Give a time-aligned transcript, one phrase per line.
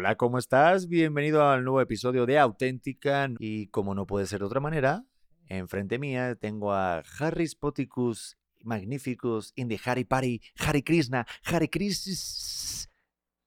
[0.00, 0.88] Hola, ¿cómo estás?
[0.88, 3.28] Bienvenido al nuevo episodio de Auténtica.
[3.38, 5.04] Y como no puede ser de otra manera,
[5.46, 12.14] enfrente mía tengo a Harry Spoticus Magnificus in the Harry Party, Harry Krishna, Harry Krishna.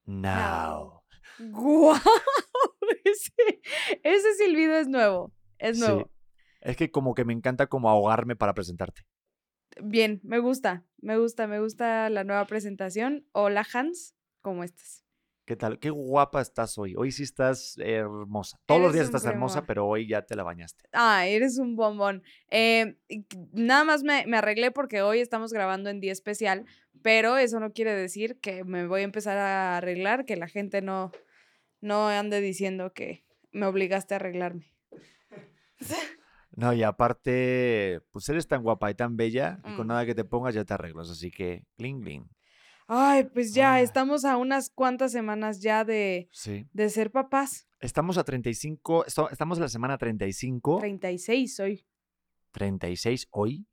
[0.06, 1.02] Now.
[1.40, 1.98] ¡Guau!
[3.04, 3.34] Ese,
[4.04, 5.34] ese silbido es nuevo.
[5.58, 5.84] Es Sí.
[5.84, 6.12] nuevo.
[6.62, 9.02] Es que como que me encanta como ahogarme para presentarte.
[9.82, 10.86] Bien, me gusta.
[11.00, 13.26] Me gusta, me gusta la nueva presentación.
[13.32, 14.14] Hola, Hans.
[14.44, 15.03] ¿Cómo estás?
[15.46, 15.78] ¿Qué tal?
[15.78, 16.96] Qué guapa estás hoy.
[16.96, 18.58] Hoy sí estás hermosa.
[18.66, 20.86] Todos los días estás hermosa, pero hoy ya te la bañaste.
[20.94, 22.24] Ah, eres un bombón.
[22.50, 26.66] Eh, y nada más me, me arreglé porque hoy estamos grabando en día especial,
[27.02, 30.82] pero eso no quiere decir que me voy a empezar a arreglar, que la gente
[30.82, 31.12] no,
[31.82, 34.72] no ande diciendo que me obligaste a arreglarme.
[36.56, 39.90] No, y aparte, pues eres tan guapa y tan bella que con Mm.
[39.90, 41.10] nada que te pongas ya te arreglas.
[41.10, 42.30] Así que, cling, cling.
[42.88, 43.82] Ay, pues ya Ah.
[43.82, 46.68] estamos a unas cuantas semanas ya de, Sí.
[46.74, 47.68] de ser papás.
[47.80, 51.86] Estamos a 35, esto- estamos en la semana 35, 36 hoy.
[52.52, 53.68] 36 hoy.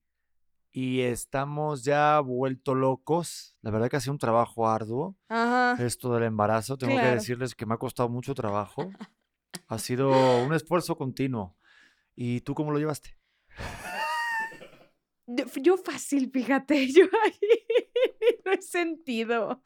[0.72, 3.56] Y estamos ya vuelto locos.
[3.61, 5.17] La verdad que ha sido un trabajo arduo.
[5.28, 5.77] Ajá.
[5.84, 7.17] Esto del embarazo, tengo que Claro.
[7.17, 8.83] decirles que me ha costado mucho trabajo.
[9.67, 10.11] Ha sido
[10.45, 11.56] un esfuerzo continuo.
[12.14, 13.17] ¿Y tú cómo lo llevaste?
[15.62, 17.41] Yo, fácil, fíjate, yo ahí
[18.45, 19.62] no he sentido.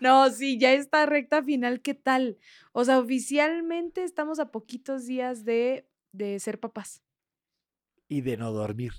[0.00, 2.38] No, sí, ya esta recta final, ¿qué tal?
[2.72, 7.02] O sea, oficialmente estamos a poquitos días de, de ser papás.
[8.08, 8.92] Y de no dormir.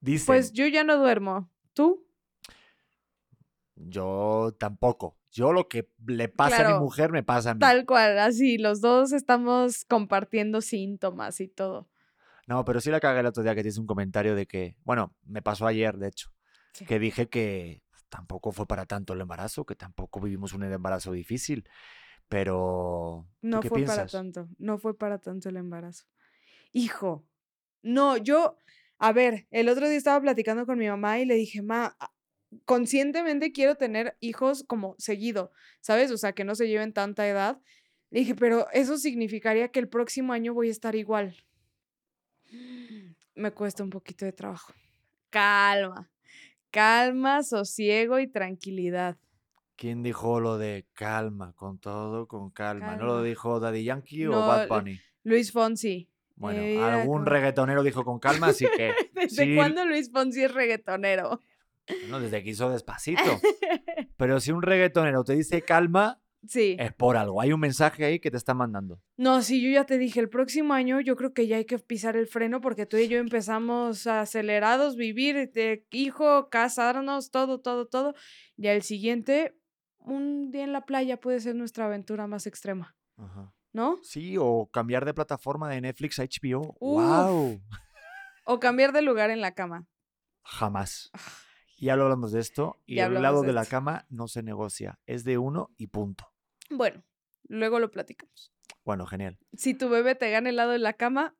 [0.00, 1.50] Dicen, Pues yo ya no duermo.
[1.72, 2.06] ¿Tú?
[3.88, 5.16] yo tampoco.
[5.32, 7.60] Yo lo que le pasa a mi mujer me pasa a mí.
[7.60, 11.88] Tal cual, así, los dos estamos compartiendo síntomas y todo.
[12.46, 15.14] No, pero sí la cagué el otro día que tienes un comentario de que, bueno,
[15.24, 16.30] me pasó ayer, de hecho,
[16.72, 16.84] Sí.
[16.86, 21.68] que dije que tampoco fue para tanto el embarazo, que tampoco vivimos un embarazo difícil,
[22.28, 26.06] pero ¿tú No qué fue para tanto, no fue para tanto el embarazo.
[26.72, 27.24] Hijo,
[27.82, 28.56] no, yo,
[28.98, 32.12] a ver, el otro día estaba platicando con mi mamá y le dije, ma, a-
[32.64, 36.10] conscientemente quiero tener hijos como seguido, ¿sabes?
[36.10, 37.60] O sea, que no se lleven tanta edad.
[38.10, 41.36] Le dije, pero eso significaría que el próximo año voy a estar igual.
[43.34, 44.72] Me cuesta un poquito de trabajo.
[45.30, 46.10] Calma,
[46.70, 49.16] calma, sosiego y tranquilidad.
[49.76, 52.96] ¿Quién dijo lo de calma, con todo, con calma?
[52.96, 55.00] ¿No lo dijo Daddy Yankee o Bad Bunny?
[55.22, 56.10] Luis Fonsi.
[56.36, 60.42] Bueno, Eh, algún como- reggaetonero dijo con calma, así que ¿Desde sí, cuándo Luis Fonsi
[60.44, 61.40] es reggaetonero?
[62.08, 63.20] no, desde que hizo despacito.
[64.16, 66.76] Pero si un reggaetonero te dice calma, Sí.
[66.78, 67.40] es por algo.
[67.40, 69.00] Hay un mensaje ahí que te está mandando.
[69.16, 71.78] No, sí, yo ya te dije, el próximo año yo creo que ya hay que
[71.78, 77.86] pisar el freno porque tú y yo empezamos acelerados, vivir, de hijo, casarnos, todo, todo,
[77.86, 78.14] todo.
[78.56, 79.58] Ya el siguiente,
[79.98, 83.52] un día en la playa puede ser nuestra aventura más extrema, Ajá.
[83.72, 83.98] ¿no?
[84.02, 86.74] Sí, o cambiar de plataforma de Netflix a HBO.
[86.80, 87.02] Uf.
[87.02, 87.60] ¡Wow!
[88.44, 89.86] O cambiar de lugar en la cama.
[90.42, 91.10] Jamás.
[91.80, 92.76] Ya lo hablamos de esto.
[92.84, 94.98] Y el lado de de la cama no se negocia.
[95.06, 96.29] Es de uno y punto.
[96.70, 97.04] Bueno,
[97.48, 98.52] luego lo platicamos.
[98.84, 99.38] Bueno, genial.
[99.56, 101.36] Si tu bebé te gana el lado de la cama,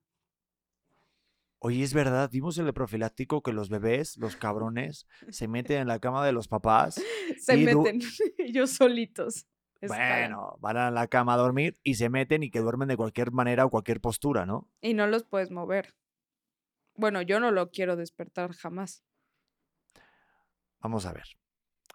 [1.62, 5.88] Oye, es verdad, vimos en el profiláctico que los bebés, los cabrones, se meten en
[5.88, 7.02] la cama de los papás.
[7.38, 8.00] se Y meten
[8.38, 9.46] ellos solitos.
[9.82, 13.30] Bueno, van a la cama a dormir y se meten y que duermen de cualquier
[13.30, 14.70] manera o cualquier postura, ¿no?
[14.80, 15.94] Y no los puedes mover.
[16.94, 19.04] Bueno, yo no lo quiero despertar jamás.
[20.80, 21.39] Vamos a ver.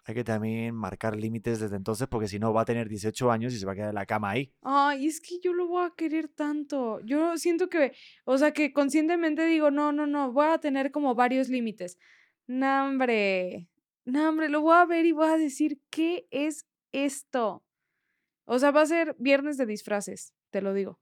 [0.08, 3.52] Hay que también marcar límites desde entonces porque si no va a tener 18 años
[3.52, 4.52] y se va a quedar en la cama ahí.
[4.62, 7.00] Ay, es que yo lo voy a querer tanto.
[7.04, 7.92] Yo siento que,
[8.24, 11.98] o sea, que conscientemente digo, no, no, no, voy a tener como varios límites.
[12.46, 13.68] No, hombre,
[14.04, 17.64] no, hombre, lo voy a ver y voy a decir, ¿qué es esto?
[18.44, 21.00] O sea, va a ser viernes de disfraces, te lo digo.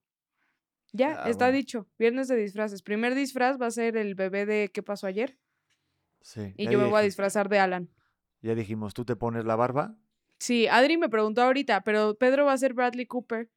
[0.94, 1.58] Ya, Ah, está bueno.
[1.58, 2.80] dicho, viernes de disfraces.
[2.82, 5.38] Primer disfraz va a ser el bebé de ¿Qué pasó ayer?
[6.22, 6.54] Sí.
[6.56, 7.90] Y yo me voy a disfrazar de Alan.
[8.44, 9.96] Ya dijimos, tú te pones la barba.
[10.38, 13.50] Sí, Adri me preguntó ahorita, pero Pedro va a ser Bradley Cooper.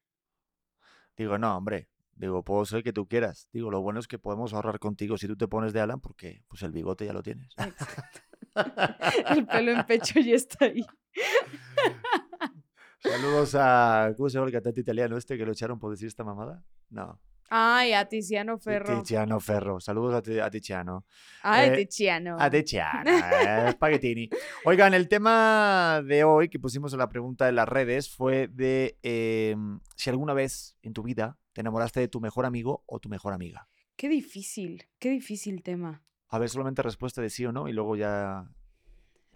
[1.18, 1.90] Digo, no, hombre.
[2.16, 3.50] Digo, puedo ser que tú quieras.
[3.52, 6.42] Digo, lo bueno es que podemos ahorrar contigo si tú te pones de Alan porque
[6.48, 7.54] pues el bigote ya lo tienes.
[9.30, 10.86] El pelo en pecho ya está ahí.
[13.00, 14.14] Saludos a.
[14.16, 16.64] ¿Cómo se llama el cantante italiano este que lo echaron por decir esta mamada?
[16.90, 17.20] No.
[17.50, 19.00] Ay, a Tiziano Ferro.
[19.02, 19.80] Tiziano Ferro.
[19.80, 21.06] Saludos a, a Tiziano.
[21.44, 22.36] Ay, Eh, Tiziano.
[22.40, 23.10] A Tiziano.
[23.10, 24.30] eh, Spaghettini.
[24.66, 28.98] Oigan, el tema de hoy que pusimos en la pregunta de las redes fue de
[29.04, 29.56] eh,
[29.96, 33.34] si alguna vez en tu vida te enamoraste de tu mejor amigo o tu mejor
[33.34, 33.68] amiga.
[33.96, 36.04] Qué difícil, qué difícil tema.
[36.30, 38.46] A ver, solamente respuesta de sí o no y luego ya.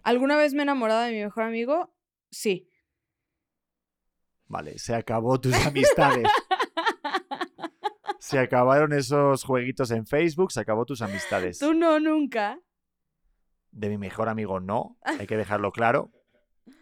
[0.02, 1.94] ¿Alguna vez me he enamorado de mi mejor amigo?
[2.30, 2.68] Sí.
[4.46, 6.24] Vale, se acabó tus amistades.
[8.32, 11.58] Se acabaron esos jueguitos en Facebook, se acabó tus amistades.
[11.58, 12.58] Tú no, nunca.
[13.70, 16.10] De mi mejor amigo no, hay que dejarlo claro.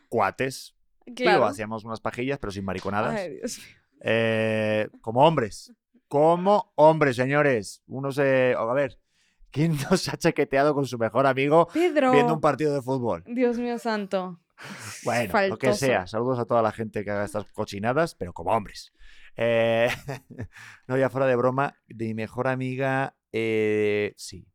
[0.09, 0.77] Cuates.
[1.17, 1.47] Claro.
[1.47, 3.17] hacíamos unas pajillas, pero sin mariconadas.
[3.17, 3.77] Ay, Dios mío.
[4.03, 5.75] Eh, como hombres.
[6.07, 7.83] Como hombres, señores.
[7.89, 8.55] Uno se.
[8.57, 9.01] A ver,
[9.51, 12.13] ¿quién no se ha chaqueteado con su mejor amigo Pedro.
[12.13, 13.25] viendo un partido de fútbol?
[13.27, 14.39] Dios mío santo.
[15.03, 16.07] Bueno, lo que sea.
[16.07, 18.93] Saludos a toda la gente que haga estas cochinadas, pero como hombres.
[19.37, 19.89] Eh,
[20.89, 24.47] no, ya fuera de broma, de mi mejor amiga, eh, sí.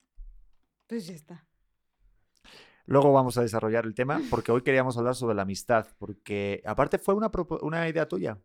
[0.88, 1.48] Pues ya está.
[2.88, 7.00] Luego vamos a desarrollar el tema, porque hoy queríamos hablar sobre la amistad, porque aparte
[7.00, 7.32] fue una,
[7.62, 8.40] una idea tuya.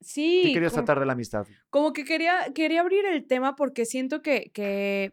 [0.00, 0.42] Sí.
[0.44, 1.46] ¿Qué querías como- tratar de la amistad?
[1.70, 5.12] Como que quería, quería abrir el tema porque siento que, que,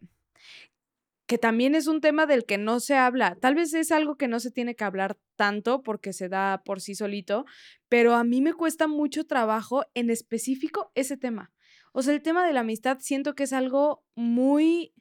[1.30, 3.36] que también es un tema del que no se habla.
[3.36, 6.82] Tal vez es algo que no se tiene que hablar tanto porque se da por
[6.82, 7.46] sí solito,
[7.88, 11.54] pero a mí me cuesta mucho trabajo en específico ese tema.
[11.92, 14.96] O sea, el tema de la amistad siento que es algo muy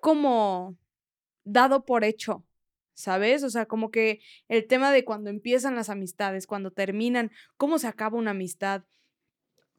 [0.00, 0.76] como
[1.44, 2.44] dado por hecho.
[2.94, 3.44] ¿Sabes?
[3.44, 7.86] O sea, como que el tema de cuando empiezan las amistades, cuando terminan, cómo se
[7.86, 8.82] acaba una amistad,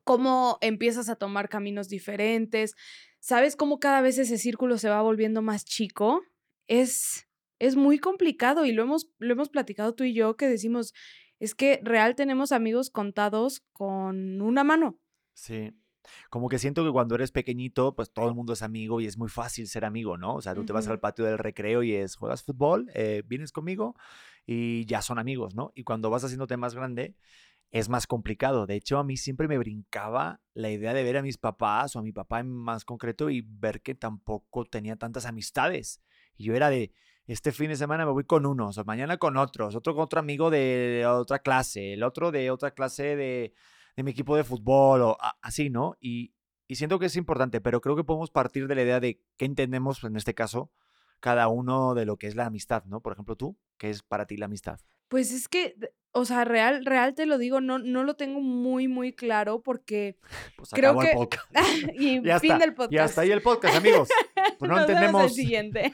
[0.06, 2.74] cómo empiezas a tomar caminos diferentes,
[3.24, 6.22] ¿sabes cómo cada vez ese círculo se va volviendo más chico?
[6.68, 7.25] Es,
[7.58, 10.94] es muy complicado y lo hemos, lo hemos platicado tú y yo que decimos,
[11.40, 15.00] es que real tenemos amigos contados con una mano.
[15.34, 15.72] Sí.
[16.30, 19.18] Como que siento que cuando eres pequeñito, pues todo el mundo es amigo y es
[19.18, 20.36] muy fácil ser amigo, ¿no?
[20.36, 22.92] O sea, tú te vas al patio del recreo y es, ¿juegas fútbol?
[22.94, 23.96] Eh, ¿Vienes conmigo?
[24.46, 25.72] Y ya son amigos, ¿no?
[25.75, 27.16] Y cuando vas haciéndote más grande,
[27.74, 28.68] es más complicado.
[28.68, 32.00] De hecho, a mí siempre me brincaba la idea de ver a mis papás o
[32.00, 36.00] a mi papá en más concreto y ver que tampoco tenía tantas amistades.
[36.38, 36.94] Y yo era de,
[37.25, 40.20] este fin de semana me voy con unos, o mañana con otros, otro con otro
[40.20, 43.56] amigo de otra clase, el otro de otra clase de,
[43.96, 45.96] de mi equipo de fútbol, o así, ¿no?
[46.00, 46.36] Y,
[46.68, 49.46] y siento que es importante, pero creo que podemos partir de la idea de qué
[49.46, 50.72] entendemos, en este caso,
[51.20, 53.02] cada uno de lo que es la amistad, ¿no?
[53.02, 54.80] Por ejemplo, tú, ¿qué es para ti la amistad?
[55.08, 55.75] Pues es que,
[56.13, 60.18] o sea, real, real te lo digo, no, no lo tengo muy, muy claro porque...
[60.57, 61.45] Pues Creo que- el podcast.
[62.00, 62.94] y Ya fin está, del podcast.
[62.94, 64.10] Y hasta ahí el podcast, amigos.
[64.60, 65.92] Pues no Nos vemos el entendemos, siguiente.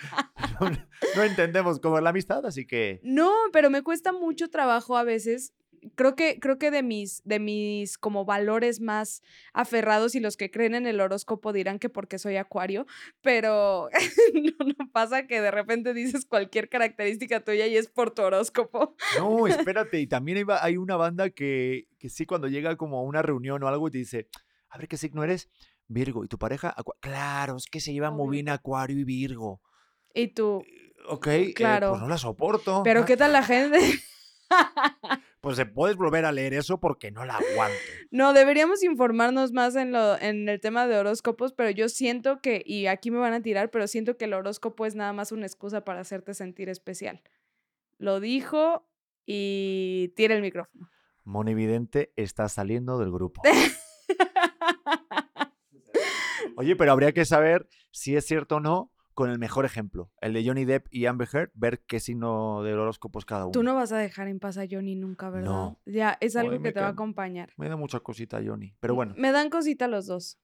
[0.59, 0.69] no,
[1.15, 5.03] no entendemos cómo es la amistad, así que No, pero me cuesta mucho trabajo a
[5.03, 5.53] veces.
[5.95, 9.21] Creo que, creo que de mis, de mis como valores más
[9.53, 12.85] aferrados y los que creen en el horóscopo dirán que porque soy acuario,
[13.21, 13.89] pero
[14.33, 18.95] no, no pasa que de repente dices cualquier característica tuya y es por tu horóscopo.
[19.17, 23.03] No, espérate, y también hay, hay una banda que, que sí, cuando llega como a
[23.03, 24.27] una reunión o algo y te dice,
[24.69, 25.49] a ver qué signo eres,
[25.87, 26.73] Virgo, ¿y tu pareja?
[26.75, 26.95] Acua-".
[26.99, 29.61] Claro, es que se llevan muy bien Acuario y Virgo.
[30.13, 30.63] Y tú,
[31.07, 31.89] Ok, eh, Claro.
[31.89, 32.81] pues no la soporto.
[32.83, 33.79] pero Ah, ¿qué tal la gente?
[35.41, 37.77] Pues se puedes volver a leer eso porque no la aguanto.
[38.11, 42.61] No, deberíamos informarnos más en, lo, en el tema de horóscopos, pero yo siento que,
[42.65, 45.45] y aquí me van a tirar, pero siento que el horóscopo es nada más una
[45.45, 47.21] excusa para hacerte sentir especial.
[47.99, 48.85] Lo dijo
[49.25, 50.89] y tira el micrófono.
[51.23, 53.41] Monividente está saliendo del grupo.
[56.57, 60.31] Oye, pero habría que saber si es cierto o no con el mejor ejemplo, el
[60.31, 63.51] de Johnny Depp y Amber Heard, ver qué signo del horóscopo es cada uno.
[63.51, 65.49] Tú no vas a dejar en paz a Johnny nunca, ¿verdad?
[65.49, 65.77] No.
[65.85, 67.51] Ya, es algo Ay, que te va a acompañar.
[67.57, 69.13] Me da mucha cosita Johnny, pero bueno.
[69.17, 70.39] Me dan cosita los dos.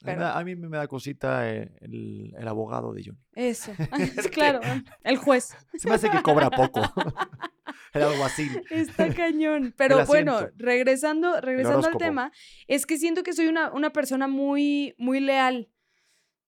[0.00, 3.20] Me Pero- da- a mí me da cosita eh, el, el abogado de Johnny.
[3.34, 3.72] Eso.
[4.32, 4.60] Claro,
[5.02, 5.54] el juez.
[5.74, 6.80] Se me hace que cobra poco.
[7.92, 8.62] el alguacil.
[8.70, 9.74] Está cañón.
[9.76, 12.32] Pero bueno, regresando, regresando al tema,
[12.66, 15.68] es que siento que soy una, una persona muy, muy leal,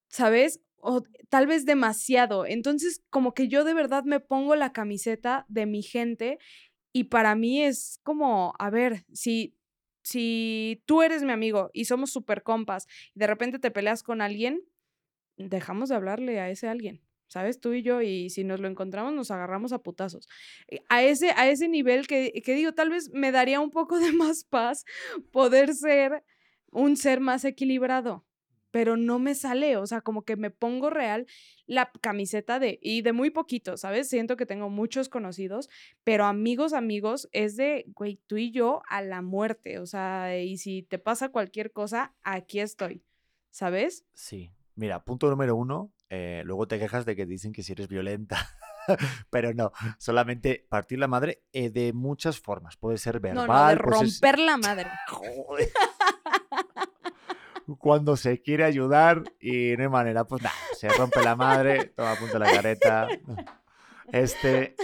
[0.09, 0.62] ¿sabes?
[0.88, 2.47] O tal vez demasiado.
[2.47, 6.38] Entonces, como que yo de verdad me pongo la camiseta de mi gente
[6.93, 9.57] y para mí es como, a ver, si,
[10.02, 14.21] si tú eres mi amigo y somos súper compas y de repente te peleas con
[14.21, 14.62] alguien,
[15.37, 17.02] dejamos de hablarle a ese alguien.
[17.28, 17.59] ¿Sabes?
[17.61, 20.28] Tú y yo, y si nos lo encontramos, nos agarramos a putazos.
[20.69, 23.99] Eh, A ese, a ese nivel que, que digo, tal vez me daría un poco
[24.00, 24.85] de más paz
[25.33, 26.23] poder ser
[26.71, 28.25] un ser más equilibrado,
[28.76, 31.25] pero no me sale, o sea, como que me pongo real
[31.64, 34.11] la camiseta de, y de muy poquito, ¿sabes?
[34.11, 35.71] Siento que tengo muchos conocidos,
[36.04, 40.59] pero amigos, amigos, es de, güey, tú y yo a la muerte, o sea, y
[40.59, 43.02] si te pasa cualquier cosa, aquí estoy,
[43.50, 44.04] ¿sabes?
[44.12, 44.52] Sí.
[44.75, 45.90] Mira, punto número uno.
[46.11, 48.37] eh, luego te quejas de que dicen que si eres violenta.
[49.30, 52.76] Pero no, solamente partir la madre eh, de muchas formas.
[52.76, 53.47] Puede ser verbal.
[53.47, 54.90] no, no, de puede ser- romper la madre.
[55.09, 55.71] Joder.
[57.79, 62.15] Cuando se quiere ayudar y no hay manera, pues nada, se rompe la madre, toma
[62.15, 63.09] punto la careta.
[64.13, 64.77] Este,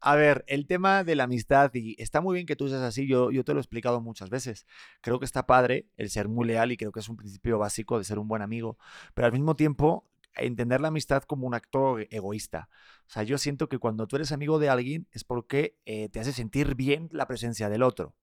[0.00, 3.06] a ver, el tema de la amistad, y está muy bien que tú seas así,
[3.06, 4.66] yo, yo te lo he explicado muchas veces.
[5.00, 7.98] Creo que está padre el ser muy leal y creo que es un principio básico
[7.98, 8.76] de ser un buen amigo,
[9.14, 10.04] pero al mismo tiempo
[10.36, 12.68] entender la amistad como un acto egoísta.
[13.06, 16.20] O sea, yo siento que cuando tú eres amigo de alguien es porque eh, te
[16.20, 18.14] hace sentir bien la presencia del otro.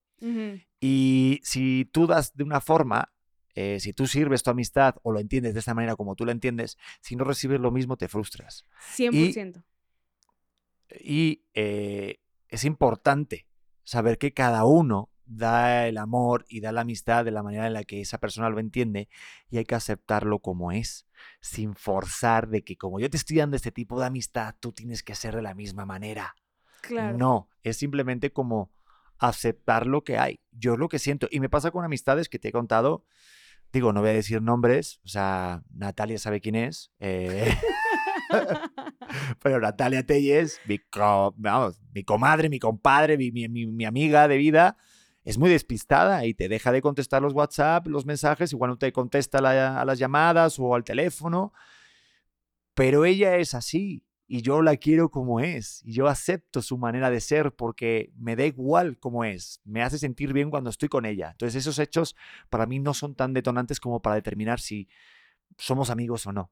[0.80, 3.12] Y si tú das de una forma,
[3.56, 6.32] eh, si tú sirves tu amistad o lo entiendes de esta manera como tú la
[6.32, 8.66] entiendes, si no recibes lo mismo te frustras.
[8.96, 9.64] 100%.
[11.00, 12.20] Y, eh,
[12.50, 13.48] es importante
[13.84, 17.74] saber que cada uno da el amor y da la amistad de la manera en
[17.74, 19.08] la que esa persona lo entiende
[19.50, 21.06] y hay que aceptarlo como es,
[21.42, 25.02] sin forzar de que como yo te estoy dando este tipo de amistad, tú tienes
[25.02, 26.36] que ser de la misma manera.
[26.82, 27.18] Claro.
[27.18, 28.72] No, es simplemente como
[29.18, 30.42] aceptar lo que hay.
[30.52, 31.28] Yo es lo que siento.
[31.32, 33.06] Y me pasa con amistades que te he contado.
[33.74, 35.02] Digo, no voy a decir nombres.
[35.04, 36.92] O sea, Natalia sabe quién es.
[37.00, 37.52] Eh,
[39.42, 40.80] pero Natalia Telles, mi,
[41.94, 44.78] mi comadre, mi compadre, mi, mi amiga de vida
[45.24, 48.92] es muy despistada y te deja de contestar los WhatsApp, los mensajes, igual no te
[48.92, 51.54] contesta a las llamadas o al teléfono,
[52.74, 54.04] pero ella es así
[54.34, 58.36] y yo la quiero como es y yo acepto su manera de ser porque me
[58.36, 61.30] da igual como es, me hace sentir bien cuando estoy con ella.
[61.34, 62.16] Entonces esos hechos
[62.50, 64.90] para mí no son tan detonantes como para determinar si
[65.60, 66.52] somos amigos o no.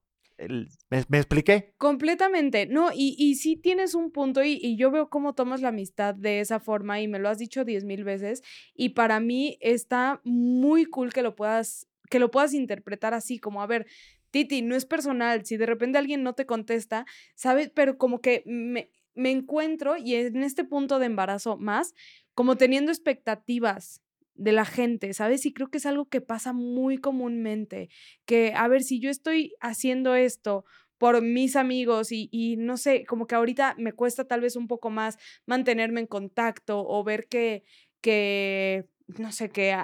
[0.92, 1.74] ¿Me, expliqué?
[1.80, 2.68] Completamente.
[2.68, 6.40] No, y, y sí tienes un punto y, yo veo cómo tomas la amistad de
[6.40, 8.44] esa forma y me lo has dicho diez mil veces
[8.76, 13.64] y para mí está muy cool que lo puedas, que lo puedas interpretar así, como,
[13.64, 13.88] a ver,
[14.32, 17.70] Titi, no es personal, si de repente alguien no te contesta, ¿sabes?
[17.70, 21.94] Pero como que me, me encuentro y en este punto de embarazo más,
[22.34, 24.02] como teniendo expectativas
[24.34, 25.46] de la gente, ¿sabes?
[25.46, 27.90] Y creo que es algo que pasa muy comúnmente,
[28.26, 30.66] que a ver, si yo estoy haciendo esto
[30.98, 34.68] por mis amigos y, y, no sé, como que ahorita me cuesta tal vez un
[34.68, 37.64] poco más mantenerme en contacto o ver que,
[38.02, 39.76] que no sé, que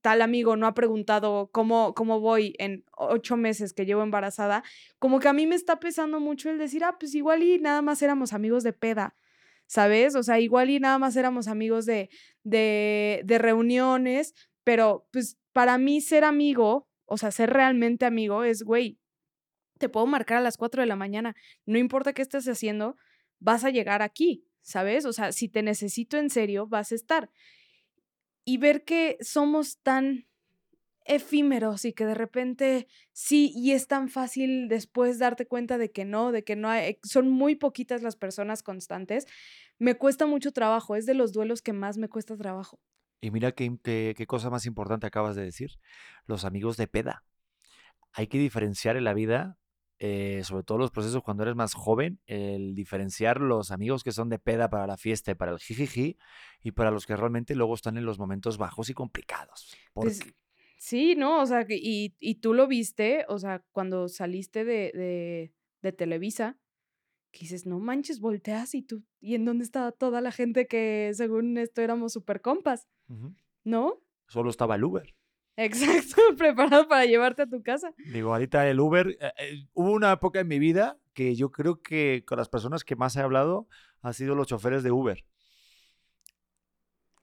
[0.00, 4.62] tal amigo no ha preguntado cómo, cómo voy en ocho meses que llevo embarazada,
[4.98, 7.82] como que a mí me está pesando mucho el decir, ah, pues igual y nada
[7.82, 9.16] más éramos amigos de peda.
[9.66, 10.14] ¿sabes?
[10.14, 12.08] O sea, igual y nada más éramos amigos de,
[12.44, 18.62] de, de reuniones, pero pues para mí ser amigo, o sea, ser realmente amigo es,
[18.62, 18.98] güey,
[19.78, 21.34] te puedo marcar a las 4 de la mañana,
[21.66, 22.96] no importa qué estés haciendo,
[23.38, 25.04] vas a llegar aquí, ¿sabes?
[25.04, 27.30] O sea, si te necesito en serio, vas a estar.
[28.46, 30.26] Y ver que somos tan
[31.04, 36.04] efímeros y que de repente sí, y es tan fácil después darte cuenta de que
[36.04, 39.26] no, de que no hay, son muy poquitas las personas constantes,
[39.78, 42.80] me cuesta mucho trabajo, es de los duelos que más me cuesta trabajo.
[43.20, 45.70] Y mira qué, qué, cosa más importante acabas de decir,
[46.26, 47.24] los amigos de peda.
[48.12, 49.58] Hay que diferenciar en la vida
[49.98, 54.28] eh, sobre todo los procesos cuando eres más joven, el diferenciar los amigos que son
[54.28, 56.18] de peda para la fiesta y para el jijiji
[56.62, 59.74] y para los que realmente luego están en los momentos bajos y complicados.
[59.94, 60.20] Pues.
[60.78, 65.54] Sí, no, o sea, y, y tú lo viste, o sea, cuando saliste de, de,
[65.80, 66.58] de Televisa,
[67.32, 71.12] que dices, no manches, volteas y tú, ¿y en dónde estaba toda la gente que
[71.14, 72.86] según esto éramos super compas?
[73.64, 74.00] ¿No?
[74.28, 75.14] Solo estaba el Uber.
[75.56, 77.94] Exacto, preparado para llevarte a tu casa.
[78.12, 81.80] Digo, ahorita el Uber, eh, eh, hubo una época en mi vida que yo creo
[81.80, 83.66] que con las personas que más he hablado
[84.02, 85.24] han sido los choferes de Uber.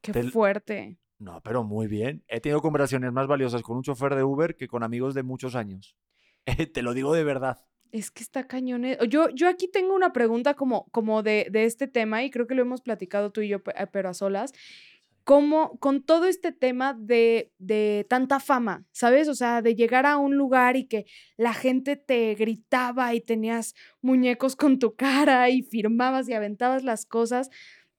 [0.01, 0.97] Qué fuerte.
[1.19, 2.23] No, pero muy bien.
[2.27, 5.55] He tenido conversaciones más valiosas con un chofer de Uber que con amigos de muchos
[5.55, 5.95] años.
[6.73, 7.63] Te lo digo de verdad.
[7.91, 8.83] Es que está cañón.
[8.83, 12.47] Eh, yo, yo aquí tengo una pregunta como, como de, de este tema y creo
[12.47, 14.51] que lo hemos platicado tú y yo, eh, pero a solas.
[15.23, 19.29] Como con todo este tema de, de tanta fama, ¿sabes?
[19.29, 21.05] O sea, de llegar a un lugar y que
[21.37, 27.05] la gente te gritaba y tenías muñecos con tu cara y firmabas y aventabas las
[27.05, 27.49] cosas,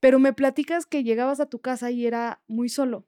[0.01, 3.07] pero me platicas que llegabas a tu casa y era muy solo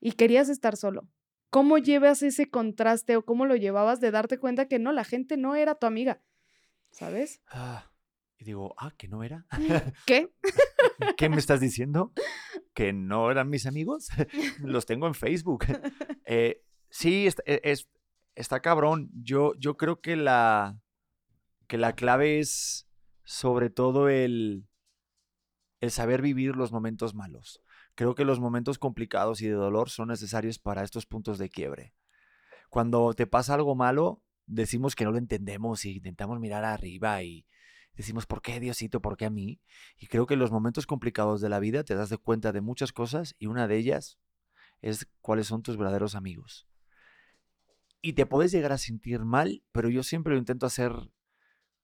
[0.00, 1.08] y querías estar solo.
[1.50, 5.36] ¿Cómo llevas ese contraste o cómo lo llevabas de darte cuenta que no, la gente
[5.36, 6.22] no era tu amiga?
[6.90, 7.40] ¿Sabes?
[7.48, 7.90] Ah,
[8.38, 9.46] y digo, ah, que no era.
[10.06, 10.32] ¿Qué?
[11.16, 12.12] ¿Qué me estás diciendo?
[12.74, 14.08] ¿Que no eran mis amigos?
[14.60, 15.64] Los tengo en Facebook.
[16.24, 17.88] Eh, sí, e, es,
[18.34, 19.10] está cabrón.
[19.14, 20.78] Yo, yo creo que la,
[21.66, 22.86] que la clave es
[23.24, 24.68] sobre todo el,
[25.80, 27.62] el saber vivir los momentos malos.
[27.94, 31.94] Creo que los momentos complicados y de dolor son necesarios para estos puntos de quiebre.
[32.68, 37.46] Cuando te pasa algo malo, decimos que no lo entendemos y intentamos mirar arriba y
[37.96, 39.00] decimos, ¿por qué Diosito?
[39.00, 39.60] ¿Por qué a mí?
[39.98, 42.60] Y creo que en los momentos complicados de la vida te das de cuenta de
[42.60, 44.18] muchas cosas y una de ellas
[44.82, 46.66] es cuáles son tus verdaderos amigos.
[48.02, 50.92] Y te puedes llegar a sentir mal, pero yo siempre lo intento hacer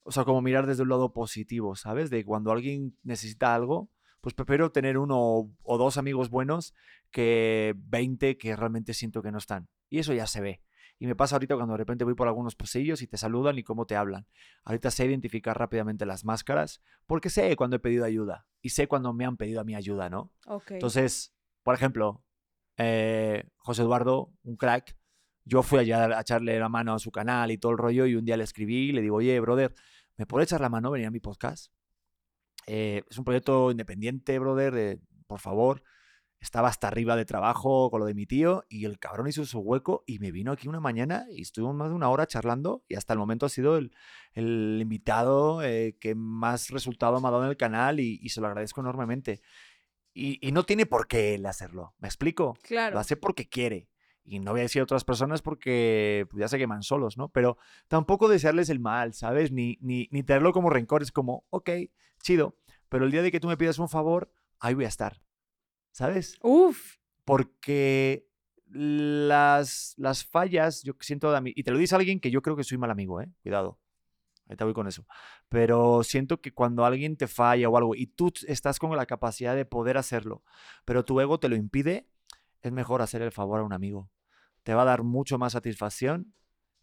[0.04, 2.10] o sea, como mirar desde un lado positivo, ¿sabes?
[2.10, 3.90] De cuando alguien necesita algo,
[4.20, 6.74] pues prefiero tener uno o dos amigos buenos
[7.10, 9.68] que 20 que realmente siento que no están.
[9.88, 10.62] Y eso ya se ve.
[11.02, 13.64] Y me pasa ahorita cuando de repente voy por algunos pasillos y te saludan y
[13.64, 14.28] cómo te hablan.
[14.62, 19.12] Ahorita sé identificar rápidamente las máscaras porque sé cuando he pedido ayuda y sé cuando
[19.12, 20.30] me han pedido a mi ayuda, ¿no?
[20.74, 22.22] Entonces, por ejemplo,
[22.76, 24.96] eh, José Eduardo, un crack,
[25.44, 28.14] yo fui allá a echarle la mano a su canal y todo el rollo y
[28.14, 29.74] un día le escribí y le digo, oye, brother,
[30.16, 30.92] ¿me puedes echar la mano?
[30.92, 31.72] Venir a mi podcast.
[32.68, 35.82] Eh, es un proyecto independiente, brother, por favor.
[36.42, 39.60] Estaba hasta arriba de trabajo con lo de mi tío y el cabrón hizo su
[39.60, 42.96] hueco y me vino aquí una mañana y estuvimos más de una hora charlando y
[42.96, 43.92] hasta el momento ha sido el,
[44.34, 48.80] invitado eh, que más resultado me ha dado en el canal y, se lo agradezco
[48.80, 49.40] enormemente.
[50.14, 52.58] Y, y, no tiene por qué él hacerlo, ¿me explico?
[52.64, 52.94] Claro.
[52.94, 53.88] Lo hace porque quiere
[54.24, 57.28] y no voy a decir a otras personas porque pues, ya se queman solos, ¿no?
[57.28, 57.56] Pero
[57.86, 59.52] tampoco desearles el mal, ¿sabes?
[59.52, 61.70] Ni, ni, ni tenerlo como rencor, es como, ok,
[62.20, 62.56] chido,
[62.88, 65.22] pero el día de que tú me pidas un favor, ahí voy a estar,
[65.92, 66.38] ¿sabes?
[66.42, 66.96] Uf.
[67.24, 68.26] Porque
[68.66, 72.64] las, las fallas, yo siento, de y te lo dice alguien que yo creo que
[72.64, 73.30] soy mal amigo, ¿eh?
[73.42, 73.78] Cuidado.
[74.48, 75.06] Ahí te voy con eso.
[75.48, 79.54] Pero siento que cuando alguien te falla o algo y tú estás con la capacidad
[79.54, 80.42] de poder hacerlo,
[80.84, 82.08] pero tu ego te lo impide,
[82.60, 84.10] es mejor hacer el favor a un amigo.
[84.62, 86.34] Te va a dar mucho más satisfacción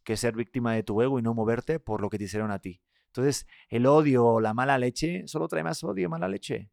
[0.04, 2.60] que ser víctima de tu ego y no moverte por lo que te hicieron a
[2.60, 2.82] ti.
[3.08, 6.70] Entonces, el odio o la mala leche solo trae más odio, y mala leche.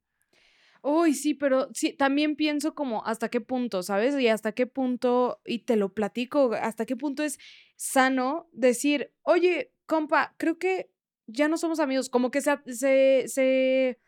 [0.89, 4.17] Uy, sí, pero sí, también pienso como hasta qué punto, ¿sabes?
[4.21, 7.39] Y hasta qué punto, y te lo platico, hasta qué punto es
[7.75, 10.89] sano decir, oye, compa, creo que
[11.27, 13.99] ya no somos amigos, como que se, se, se...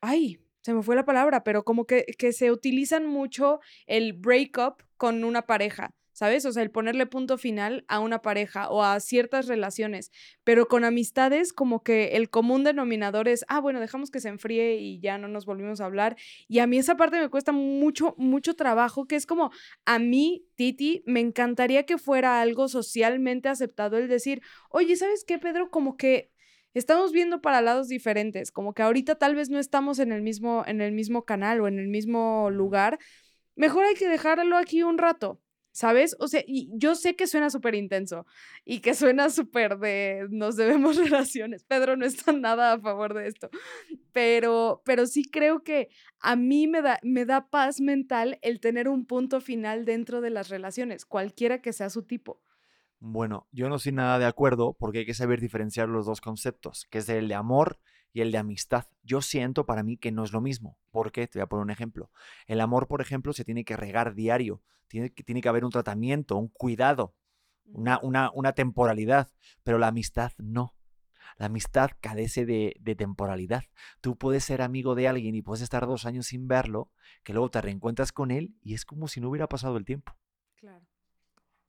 [0.00, 4.82] ay, se me fue la palabra, pero como que, que se utilizan mucho el breakup
[4.98, 5.94] con una pareja.
[6.20, 6.44] ¿Sabes?
[6.44, 10.12] O sea, el ponerle punto final a una pareja o a ciertas relaciones,
[10.44, 14.74] pero con amistades como que el común denominador es, ah, bueno, dejamos que se enfríe
[14.76, 16.18] y ya no nos volvimos a hablar.
[16.46, 19.50] Y a mí esa parte me cuesta mucho, mucho trabajo, que es como,
[19.86, 25.38] a mí, Titi, me encantaría que fuera algo socialmente aceptado el decir, oye, ¿sabes qué,
[25.38, 25.70] Pedro?
[25.70, 26.30] Como que
[26.74, 30.64] estamos viendo para lados diferentes, como que ahorita tal vez no estamos en el mismo,
[30.66, 32.98] en el mismo canal o en el mismo lugar,
[33.56, 35.40] mejor hay que dejarlo aquí un rato,
[35.72, 36.16] ¿sabes?
[36.18, 38.26] O sea, y yo sé que suena súper intenso
[38.64, 41.64] y que suena súper de nos debemos relaciones.
[41.64, 43.50] Pedro no está nada a favor de esto,
[44.12, 45.88] pero, pero sí creo que
[46.20, 50.30] a mí me da, me da paz mental el tener un punto final dentro de
[50.30, 52.42] las relaciones, cualquiera que sea su tipo.
[53.02, 56.86] Bueno, yo no estoy nada de acuerdo porque hay que saber diferenciar los dos conceptos,
[56.90, 57.78] que es el de amor
[58.12, 58.86] y el de amistad.
[59.02, 60.78] Yo siento para mí que no es lo mismo.
[60.90, 61.26] ¿Por qué?
[61.26, 62.10] Te voy a poner un ejemplo.
[62.46, 66.36] El amor, por ejemplo, se tiene que regar diario, tiene, tiene que haber un tratamiento,
[66.36, 67.14] un cuidado,
[67.64, 69.30] una, una, una temporalidad,
[69.62, 70.74] pero la amistad no.
[71.36, 73.64] La amistad carece de, de, temporalidad.
[74.00, 76.90] Tú puedes ser amigo de alguien y puedes estar dos años sin verlo,
[77.22, 80.12] que luego te reencuentras con él y es como si no hubiera pasado el tiempo.
[80.56, 80.84] Claro.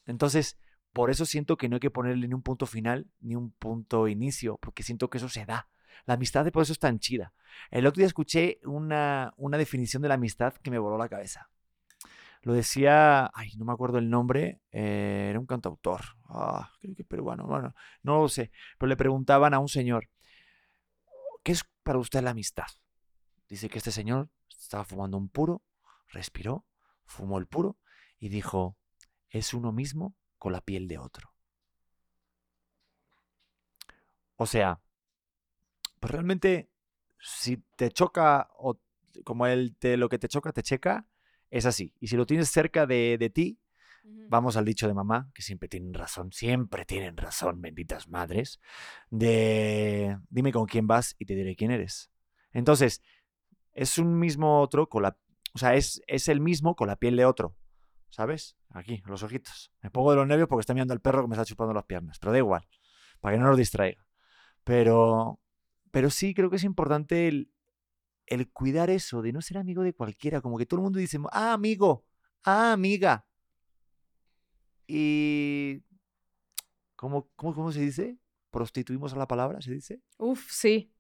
[0.06, 0.58] Entonces,
[0.94, 4.08] por eso siento que no hay que ponerle ni un punto final ni un punto
[4.08, 5.70] inicio, porque siento que eso se da.
[6.06, 7.34] La amistad de por eso es tan chida.
[7.70, 11.50] El otro día escuché una, una definición de la amistad que me voló la cabeza.
[12.44, 17.04] Lo decía, ay, no me acuerdo el nombre, eh, era un cantautor, ah, creo que
[17.04, 20.10] peruano, bueno, no lo sé, pero le preguntaban a un señor,
[21.44, 22.66] ¿qué es para usted la amistad?
[23.48, 25.62] Dice que este señor estaba fumando un puro,
[26.08, 26.66] respiró,
[27.06, 27.78] fumó el puro
[28.18, 28.76] y dijo,
[29.30, 31.34] es uno mismo con la piel de otro.
[34.36, 34.80] O sea,
[36.02, 36.70] pues realmente
[37.20, 38.82] si te choca o
[39.24, 41.08] como el te, lo que te choca te checa,
[41.50, 41.94] es así.
[42.00, 43.60] Y si lo tienes cerca de, ti,
[44.04, 48.60] vamos al dicho de mamá, que siempre tienen razón, siempre tienen razón, benditas madres,
[49.10, 52.12] de dime con quién vas y te diré quién eres.
[52.52, 53.02] Entonces,
[53.74, 55.18] es un mismo otro con la,
[55.54, 57.56] o sea, es, es el mismo con la piel de otro.
[58.12, 58.58] ¿sabes?
[58.70, 59.72] Aquí, los ojitos.
[59.82, 61.86] Me pongo de los nervios porque está mirando al perro que me está chupando las
[61.86, 62.68] piernas, pero da igual,
[63.20, 64.06] para que no nos distraiga.
[64.64, 65.40] Pero,
[65.92, 67.52] pero sí creo que es importante el,
[68.26, 71.20] el cuidar eso, de no ser amigo de cualquiera, como que todo el mundo dice,
[71.32, 72.06] ah, amigo,
[72.44, 73.26] ah, amiga.
[74.88, 75.84] Y...
[76.96, 78.18] ¿Cómo, cómo, cómo se dice?
[78.52, 80.02] ¿Prostituimos a la palabra, se dice?
[80.18, 80.94] Uf, sí.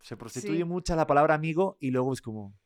[0.00, 2.58] Se prostituye mucho la palabra amigo y luego es como,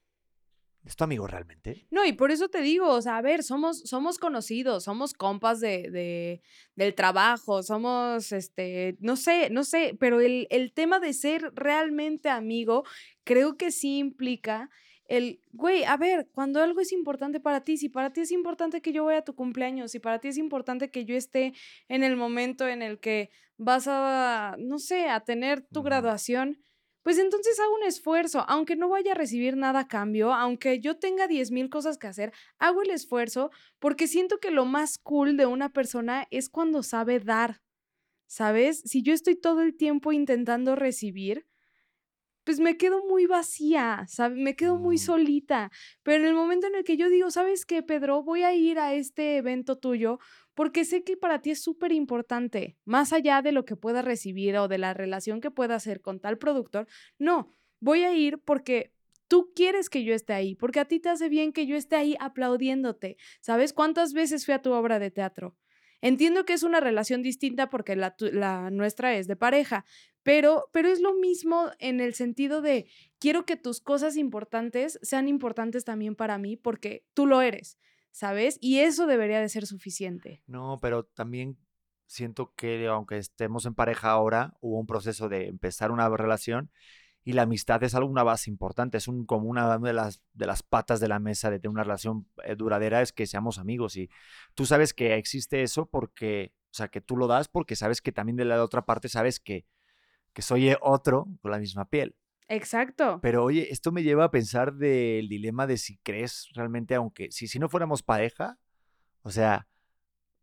[0.85, 1.87] ¿Es tu amigo realmente?
[1.90, 5.61] No, y por eso te digo, o sea, a ver, somos, somos conocidos, somos compas
[5.61, 6.42] de, de,
[6.77, 12.29] del trabajo, somos, este, no sé, no sé, pero el, el tema de ser realmente
[12.29, 12.85] amigo
[13.25, 14.68] creo que sí implica
[15.07, 18.81] el, güey, a ver, cuando algo es importante para ti, si para ti es importante
[18.81, 21.53] que yo vaya a tu cumpleaños, si para ti es importante que yo esté
[21.88, 26.59] en el momento en el que vas a, no sé, a tener tu graduación,
[27.05, 30.99] pues entonces hago un esfuerzo, aunque no vaya a recibir nada a cambio, aunque yo
[30.99, 35.37] tenga 10 mil cosas que hacer, hago el esfuerzo porque siento que lo más cool
[35.37, 37.61] de una persona es cuando sabe dar,
[38.27, 38.81] ¿sabes?
[38.87, 41.47] Si yo estoy todo el tiempo intentando recibir,
[42.45, 44.38] pues me quedo muy vacía, ¿sabes?
[44.38, 44.99] Me quedo muy mm.
[44.99, 45.71] solita.
[46.03, 48.23] Pero en el momento en el que yo digo, ¿sabes qué, Pedro?
[48.23, 50.19] Voy a ir a este evento tuyo
[50.55, 54.57] porque sé que para ti es súper importante, más allá de lo que pueda recibir
[54.57, 56.87] o de la relación que pueda hacer con tal productor.
[57.19, 58.93] No, voy a ir porque
[59.29, 61.97] tú quieres que yo esté ahí, porque a ti te hace bien que yo esté
[61.97, 63.17] ahí aplaudiéndote.
[63.40, 65.57] ¿Sabes cuántas veces fui a tu obra de teatro?
[66.01, 69.87] Entiendo que es una relación distinta porque la, la nuestra es de pareja,
[70.23, 72.87] pero, pero es lo mismo en el sentido de
[73.19, 77.79] quiero que tus cosas importantes sean importantes también para mí porque tú lo eres,
[78.14, 78.59] ¿sabes?
[78.61, 80.40] Y eso debería de ser suficiente.
[80.46, 81.59] No, pero también
[82.07, 86.70] siento que aunque estemos en pareja ahora, hubo un proceso de empezar una relación
[87.24, 90.62] y la amistad es algo, una base importante, es como una de las, de las
[90.62, 94.09] patas de la mesa de tener una relación eh, duradera, es que seamos amigos y
[94.55, 98.12] tú sabes que existe eso porque, o sea, que tú lo das porque sabes que
[98.12, 99.66] también de la otra parte sabes que,
[100.33, 102.14] que soy otro con la misma piel.
[102.49, 103.21] Exacto.
[103.23, 107.49] Pero oye, esto me lleva a pensar del dilema de si crees realmente, aunque si,
[107.49, 108.59] si no fuéramos pareja,
[109.23, 109.67] o sea,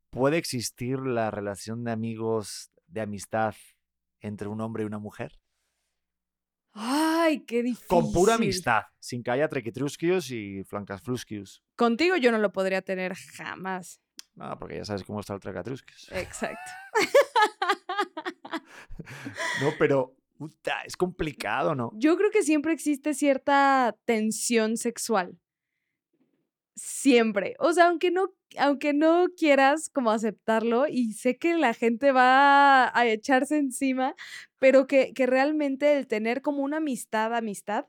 [0.09, 3.55] ¿puede existir la relación de amigos, de amistad
[4.19, 5.39] entre un hombre y una mujer?
[6.73, 7.87] Ay, qué difícil.
[7.87, 11.63] Con pura amistad, sin que haya trequitrusquios y flancasflusquios.
[11.75, 14.01] Contigo yo no lo podría tener jamás.
[14.35, 16.09] No, porque ya sabes cómo está el trequitrusquios.
[16.13, 16.71] Exacto.
[19.61, 20.15] no, pero
[20.85, 21.91] es complicado, ¿no?
[21.95, 25.37] Yo creo que siempre existe cierta tensión sexual.
[26.75, 27.55] Siempre.
[27.59, 32.97] O sea, aunque no, aunque no quieras como aceptarlo, y sé que la gente va
[32.97, 34.15] a echarse encima,
[34.57, 37.85] pero que, que realmente el tener como una amistad, amistad,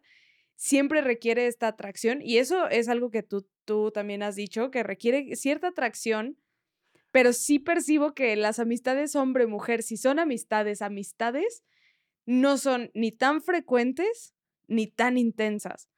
[0.57, 2.21] siempre requiere esta atracción.
[2.23, 6.37] Y eso es algo que tú, tú también has dicho, que requiere cierta atracción
[7.13, 11.63] pero sí percibo que las amistades hombre-mujer, si son amistades, amistades,
[12.27, 14.35] no son ni tan frecuentes
[14.69, 15.89] ni tan intensas.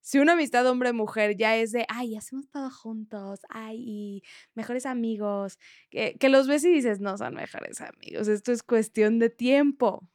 [0.00, 4.22] Si una amistad hombre-mujer ya es de, ay, hacemos todo juntos, ay,
[4.54, 5.58] mejores amigos,
[5.90, 10.08] que, los ves y dices, no son mejores amigos, esto es cuestión de tiempo.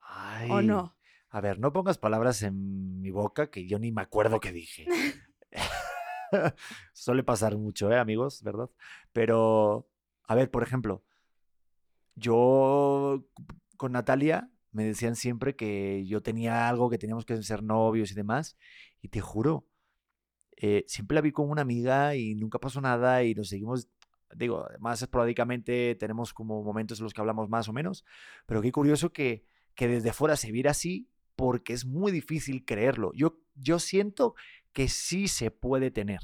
[0.00, 0.96] Ay, ¿O no?
[1.28, 4.86] A ver, no pongas palabras en mi boca que yo ni me acuerdo qué dije.
[6.92, 8.42] Suele pasar mucho, ¿eh, amigos?
[8.42, 8.70] ¿Verdad?
[9.12, 9.88] Pero,
[10.24, 11.04] a ver, por ejemplo,
[12.14, 13.24] yo
[13.76, 18.14] con Natalia me decían siempre que yo tenía algo, que teníamos que ser novios y
[18.14, 18.56] demás.
[19.02, 19.66] Y te juro,
[20.56, 23.88] eh, siempre la vi como una amiga y nunca pasó nada y nos seguimos,
[24.34, 28.04] digo, más esporádicamente tenemos como momentos en los que hablamos más o menos.
[28.46, 33.12] Pero qué curioso que, que desde fuera se viera así porque es muy difícil creerlo.
[33.14, 34.34] Yo, yo siento
[34.72, 36.20] que sí se puede tener.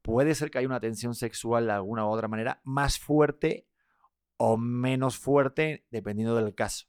[0.00, 3.66] Puede ser que haya una tensión sexual de alguna u otra manera más fuerte
[4.36, 6.86] o menos fuerte, dependiendo del caso.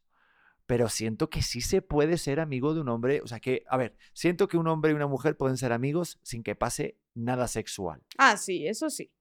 [0.65, 3.21] Pero siento que sí se puede ser amigo de un hombre.
[3.21, 6.19] O sea que, a ver, siento que un hombre y una mujer pueden ser amigos
[6.23, 8.03] sin que pase nada sexual.
[8.17, 9.11] Ah, sí, eso sí.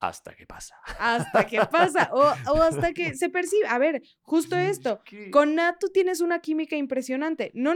[0.00, 0.76] Hasta que pasa.
[0.98, 2.10] Hasta que pasa.
[2.12, 2.22] O,
[2.62, 3.66] hasta que se percibe.
[3.68, 5.00] A ver, justo esto.
[5.32, 7.50] Con Nat tú tienes una química impresionante.
[7.54, 7.74] No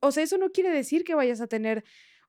[0.00, 1.84] o sea, eso no quiere decir que vayas a tener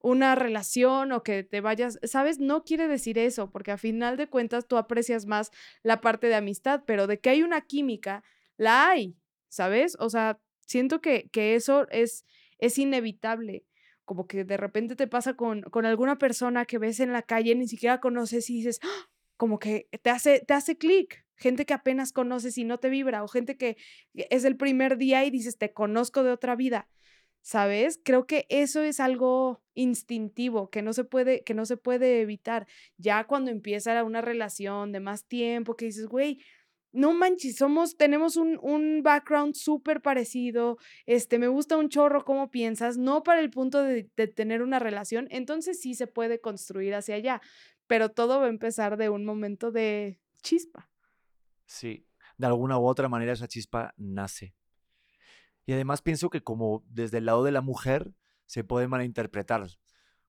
[0.07, 2.39] una relación o que te vayas, ¿sabes?
[2.39, 5.51] No quiere decir eso, porque a final de cuentas tú aprecias más
[5.83, 8.23] la parte de amistad, pero de que hay una química,
[8.55, 9.17] la hay,
[9.49, 9.97] ¿sabes?
[9.99, 12.23] O sea, siento que, que eso es,
[12.57, 13.65] es inevitable.
[14.05, 17.53] Como que de repente te pasa con, con alguna persona que ves en la calle,
[17.55, 19.09] ni siquiera conoces y dices, ¡Ah!
[19.35, 21.25] como que te hace, te hace clic.
[21.35, 23.75] Gente que apenas conoces y no te vibra, o gente que
[24.13, 26.87] es el primer día y dices, te conozco de otra vida.
[27.47, 27.97] ¿Sabes?
[28.03, 32.67] Creo que eso es algo instintivo que no se puede, que no se puede evitar.
[32.97, 36.43] Ya cuando empieza una relación de más tiempo, que dices, güey,
[36.91, 42.51] no manches, somos, tenemos un, un background súper parecido, este, me gusta un chorro cómo
[42.51, 46.95] piensas, no para el punto de, de tener una relación, entonces sí se puede construir
[46.95, 47.39] hacia allá,
[47.87, 50.89] pero todo va a empezar de un momento de chispa.
[51.65, 52.05] Sí,
[52.37, 54.56] de alguna u otra manera esa chispa nace.
[55.67, 58.13] Y además pienso que como desde el lado de la mujer
[58.45, 59.67] se puede malinterpretar.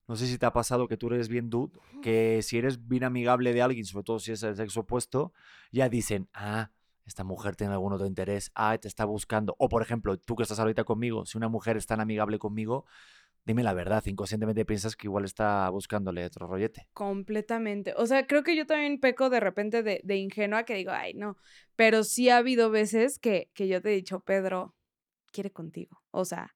[0.09, 3.05] No sé si te ha pasado que tú eres bien dude, que si eres bien
[3.05, 5.33] amigable de alguien, sobre todo si es el sexo opuesto,
[5.71, 6.73] ya dicen, ah,
[7.07, 9.55] esta mujer tiene algún otro interés, ah, te está buscando.
[9.59, 12.85] O, por ejemplo, tú que estás ahorita conmigo, si una mujer es tan amigable conmigo,
[13.45, 16.89] dime la verdad, inconscientemente piensas que igual está buscándole otro rollete.
[16.95, 17.95] Completamente.
[17.97, 21.15] O sea, creo que yo también peco de repente de, de ingenua que digo, ay,
[21.15, 21.37] no.
[21.77, 24.75] Pero sí ha habido veces que, que yo te he dicho, Pedro,
[25.33, 26.03] quiere contigo.
[26.11, 26.55] O sea,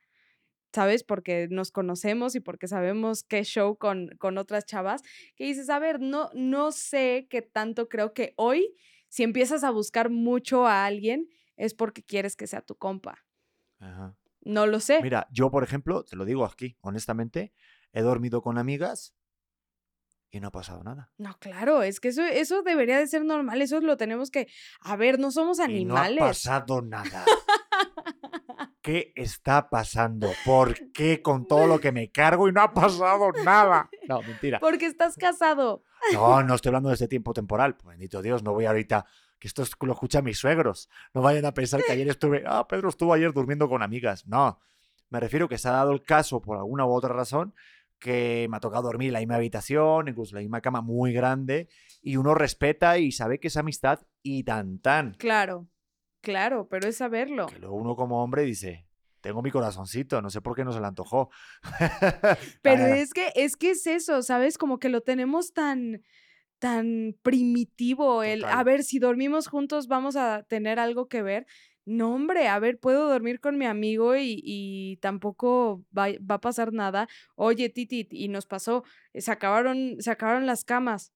[0.73, 1.05] ¿sabes?
[1.05, 5.03] Porque nos conocemos y porque sabemos qué show con, con otras chavas,
[5.37, 8.75] que dices, a ver, no, no sé qué tanto creo que hoy,
[9.09, 13.25] si empiezas a buscar mucho a alguien, es porque quieres que sea tu compa.
[13.79, 14.17] Ajá.
[14.45, 15.01] No lo sé.
[15.03, 17.53] Mira, yo, por ejemplo, te lo digo aquí, honestamente,
[17.93, 19.15] he dormido con amigas
[20.31, 21.13] y no ha pasado nada.
[21.19, 24.49] No, claro, es que eso, eso debería de ser normal, eso lo tenemos que,
[24.81, 26.19] a ver, no somos Y animales.
[26.19, 27.25] no ha pasado nada.
[28.83, 30.29] ¿Qué está pasando?
[30.45, 33.89] ¿Por qué con todo lo que me cargo y no ha pasado nada?
[34.09, 34.59] No, mentira.
[34.59, 35.85] Porque estás casado.
[36.13, 37.77] No, no estoy hablando de este tiempo temporal.
[37.85, 39.07] Bendito Dios, no voy ahorita.
[39.39, 40.89] Que esto es- lo escuchan mis suegros.
[41.15, 42.43] No vayan a pensar que ayer estuve.
[42.47, 44.27] Ah, Pedro estuvo ayer durmiendo con amigas.
[44.27, 44.59] No.
[45.09, 47.55] Me refiero que se ha dado el caso, por alguna u otra razón,
[48.01, 51.13] que me ha tocado dormir en la misma habitación, incluso en la misma cama muy
[51.13, 51.69] grande,
[52.03, 55.15] y uno respeta y sabe que es amistad y tan tan.
[55.15, 55.69] Claro,
[56.23, 57.47] claro, pero es saberlo.
[57.47, 58.87] Que luego uno como hombre dice,
[59.23, 61.31] tengo mi corazoncito, no sé por qué no se le antojó.
[62.63, 64.59] Pero es que, es que es eso, ¿sabes?
[64.59, 66.03] Como que lo tenemos tan,
[66.59, 71.47] tan primitivo, el, a ver, si dormimos juntos vamos a tener algo que ver.
[71.85, 76.41] No, hombre, a ver, puedo dormir con mi amigo y, y tampoco va, va a
[76.41, 77.09] pasar nada.
[77.35, 81.13] Oye, Titi, y nos pasó, se acabaron, se acabaron las camas.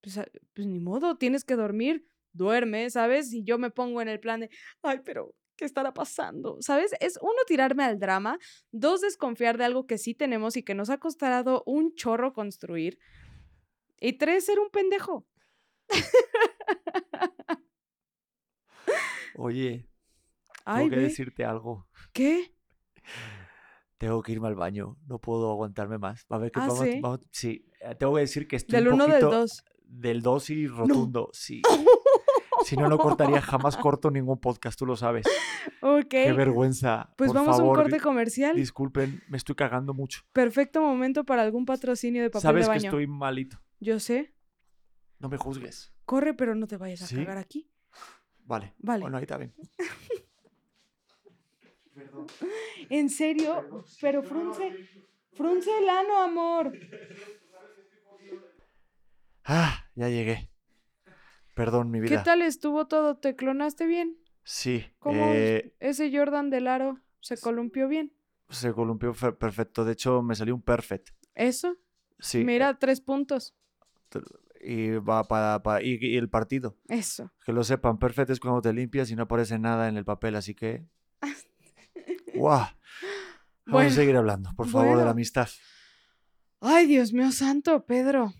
[0.00, 2.06] Pues, ah, pues ni modo, tienes que dormir,
[2.36, 3.32] duerme, ¿sabes?
[3.32, 4.50] Y yo me pongo en el plan de,
[4.82, 6.58] ay, pero ¿qué estará pasando?
[6.60, 6.92] ¿Sabes?
[7.00, 8.38] Es uno tirarme al drama,
[8.72, 12.98] dos desconfiar de algo que sí tenemos y que nos ha costado un chorro construir.
[14.00, 15.26] Y tres, ser un pendejo.
[19.34, 19.86] Oye,
[20.64, 21.86] Ay, tengo que ve, decirte algo.
[22.12, 22.54] ¿qué?
[23.98, 26.24] Tengo que irme al baño, no puedo aguantarme más.
[26.28, 27.00] A ver, que Ah, vamos, ¿sí?
[27.00, 29.64] vamos- sí, eh, tengo que decir que estoy Del un uno del dos.
[29.84, 31.62] del 2 y rotundo, sí.
[32.64, 35.26] Si no, no cortaría, jamás corto ningún podcast, tú lo sabes.
[35.82, 36.08] Ok.
[36.08, 37.12] Qué vergüenza.
[37.16, 38.56] Pues Por vamos a un corte comercial.
[38.56, 40.22] Disculpen, me estoy cagando mucho.
[40.32, 42.88] Perfecto momento para algún patrocinio de papel Sabes de que baño.
[42.88, 43.60] estoy malito.
[43.80, 44.34] Yo sé.
[45.18, 45.92] No me juzgues.
[46.04, 47.16] Corre, pero no te vayas a ¿Sí?
[47.16, 47.68] cagar aquí.
[48.44, 48.74] Vale.
[48.78, 49.02] Vale.
[49.02, 49.54] Bueno, ahí está bien.
[51.94, 52.26] Perdón.
[52.90, 53.84] ¿En serio?
[54.00, 54.88] Pero frunce,
[55.32, 56.72] frunce el ano, amor.
[59.44, 60.50] Ah, ya llegué.
[61.56, 62.22] Perdón, mi ¿Qué vida.
[62.22, 63.16] tal estuvo todo?
[63.16, 64.18] ¿Te clonaste bien?
[64.44, 64.84] Sí.
[64.98, 68.12] ¿Cómo eh, ese Jordan del aro se columpió bien?
[68.50, 69.84] se columpió fe- perfecto.
[69.86, 71.08] De hecho, me salió un perfect.
[71.34, 71.76] Eso.
[72.18, 72.44] Sí.
[72.44, 73.56] Mira, tres puntos.
[74.60, 76.76] Y va para, para- y, y el partido.
[76.88, 77.32] Eso.
[77.44, 80.36] Que lo sepan, perfect es cuando te limpias y no aparece nada en el papel,
[80.36, 80.84] así que.
[82.34, 82.60] ¡Guau!
[82.60, 82.74] Vamos
[83.66, 85.48] Bueno, a seguir hablando, por favor, de la amistad.
[86.60, 88.32] Ay, Dios mío santo, Pedro.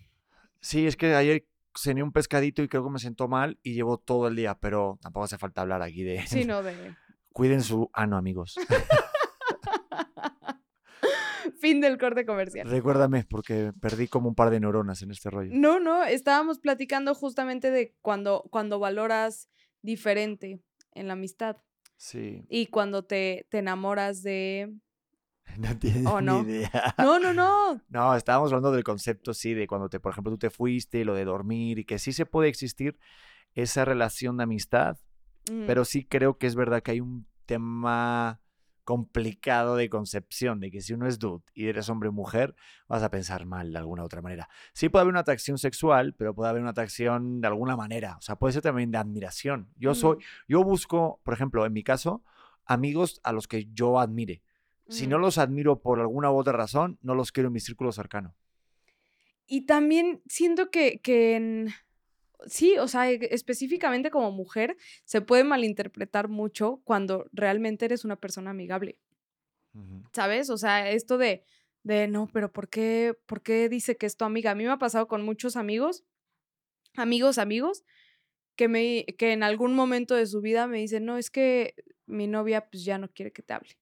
[0.61, 3.99] Sí, es que ayer cené un pescadito y creo que me sentó mal y llevo
[3.99, 6.27] todo el día, pero tampoco hace falta hablar aquí de.
[6.27, 6.95] Sí, no, de.
[7.33, 8.57] Cuiden su ano, amigos.
[11.61, 12.69] Fin del corte comercial.
[12.69, 15.51] Recuérdame, porque perdí como un par de neuronas en este rollo.
[15.55, 19.49] No, no, estábamos platicando justamente de cuando, cuando valoras
[19.83, 20.61] diferente
[20.93, 21.57] en la amistad
[21.97, 24.73] Sí, y cuando te, te enamoras de...
[25.59, 26.95] no tienes ni idea.
[26.99, 27.81] No, no, no.
[27.89, 31.15] No, estábamos hablando del concepto, sí, de cuando te, por ejemplo, tú te fuiste, lo
[31.15, 32.99] de dormir, y que sí se puede existir
[33.55, 34.99] esa relación de amistad,
[35.51, 38.41] Mm, pero sí creo que es verdad que hay un tema
[38.85, 42.55] complicado de concepción, de que si uno es dude y eres hombre o mujer,
[42.87, 44.49] vas a pensar mal de alguna otra manera.
[44.75, 48.23] Sí puede haber una atracción sexual, pero puede haber una atracción de alguna manera, o
[48.23, 49.71] sea, puede ser también de admiración.
[49.77, 52.23] Yo soy, mm, yo busco, por ejemplo, en mi caso,
[52.65, 54.43] amigos a los que yo admire.
[54.89, 57.93] Si no los admiro por alguna u otra razón, no los quiero en mi círculo
[57.93, 58.35] cercano.
[59.47, 61.69] Y también siento que, que en-
[62.47, 68.17] sí, o sea, e- específicamente como mujer, se puede malinterpretar mucho cuando realmente eres una
[68.17, 68.99] persona amigable.
[70.13, 70.51] ¿sabes?
[70.51, 71.45] O sea, esto de,
[71.83, 74.51] de no, pero ¿por qué, ¿por qué dice que es tu amiga?
[74.53, 76.05] A mí me ha pasado con muchos amigos,
[76.97, 77.85] amigos, amigos,
[78.57, 81.75] que, me, que en algún momento de su vida me dicen, no, es que
[82.07, 83.79] mi novia pues ya no quiere que te hable.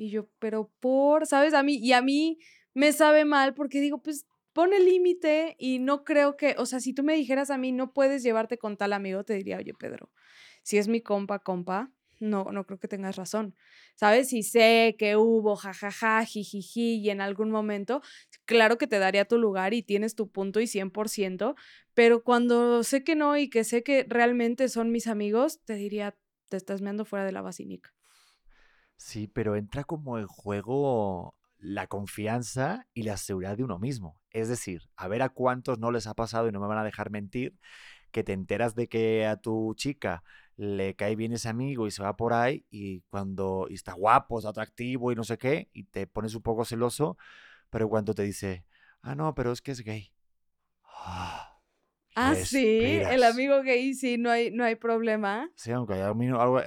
[0.00, 1.52] Y yo, pero por, ¿sabes?
[1.52, 2.38] A mí, y a mí
[2.72, 6.94] me sabe mal porque digo, pues pone límite y no creo que, o sea, si
[6.94, 10.10] tú me dijeras a mí, no puedes llevarte con tal amigo, te diría, oye, Pedro,
[10.62, 13.54] si es mi compa, compa, no, no creo que tengas razón.
[13.94, 14.30] ¿Sabes?
[14.30, 18.00] Si sé que hubo jajaja, jijiji, y en algún momento,
[18.46, 21.56] claro que te daría tu lugar y tienes tu punto y 100%,
[21.92, 26.16] pero cuando sé que no y que sé que realmente son mis amigos, te diría,
[26.48, 27.92] te estás meando fuera de la basílica.
[29.00, 34.20] Sí, pero entra como en juego la confianza y la seguridad de uno mismo.
[34.30, 36.84] Es decir, a ver a cuántos no les ha pasado y no me van a
[36.84, 37.58] dejar mentir,
[38.12, 40.22] que te enteras de que a tu chica
[40.56, 44.50] le cae bien ese amigo y se va por ahí y cuando está guapo, está
[44.50, 47.16] atractivo y no sé qué, y te pones un poco celoso,
[47.70, 48.66] pero cuando te dice,
[49.02, 50.12] ah, no, pero es que es gay.
[52.16, 55.48] Ah, sí, el amigo gay sí, no hay, no hay problema.
[55.54, 56.02] Sí, aunque hay,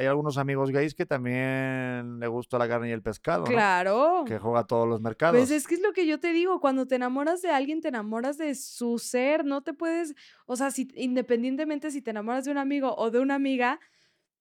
[0.05, 3.43] algunos amigos gays que también le gusta la carne y el pescado.
[3.43, 4.23] Claro.
[4.25, 5.37] Que juega a todos los mercados.
[5.37, 7.89] Pues es que es lo que yo te digo, cuando te enamoras de alguien, te
[7.89, 12.51] enamoras de su ser, no te puedes, o sea, si, independientemente si te enamoras de
[12.51, 13.79] un amigo o de una amiga,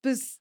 [0.01, 0.41] pues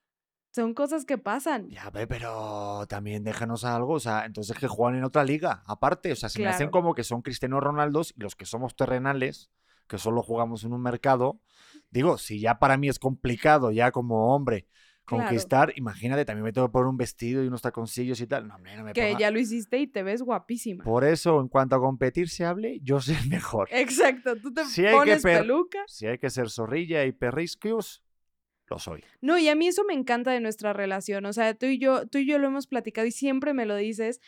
[0.52, 1.70] son cosas que pasan.
[1.70, 6.16] Ya, pero también déjanos algo, o sea, entonces que juegan en otra liga, aparte, o
[6.16, 9.50] sea, si me hacen como que son Cristiano Ronaldos y los que somos terrenales
[9.92, 11.42] que solo jugamos en un mercado,
[11.90, 14.66] digo, si ya para mí es complicado, ya como hombre,
[15.04, 18.48] conquistar, imagínate, también me tengo que poner un vestido y unos taconcillos y tal.
[18.48, 20.86] No, no me que ya lo hiciste y te ves guapísima.
[20.86, 23.68] Por eso, en cuanto a competir se hable, yo soy el mejor.
[23.70, 24.62] Exacto, tú te
[24.94, 25.80] pones peluca.
[25.88, 28.02] Si hay que ser zorrilla y perrisquios,
[28.70, 29.04] lo soy.
[29.20, 31.26] No, y a mí eso me encanta de nuestra relación.
[31.26, 33.76] O sea, tú y yo, tú y yo lo hemos platicado y siempre me lo
[33.76, 34.22] dices.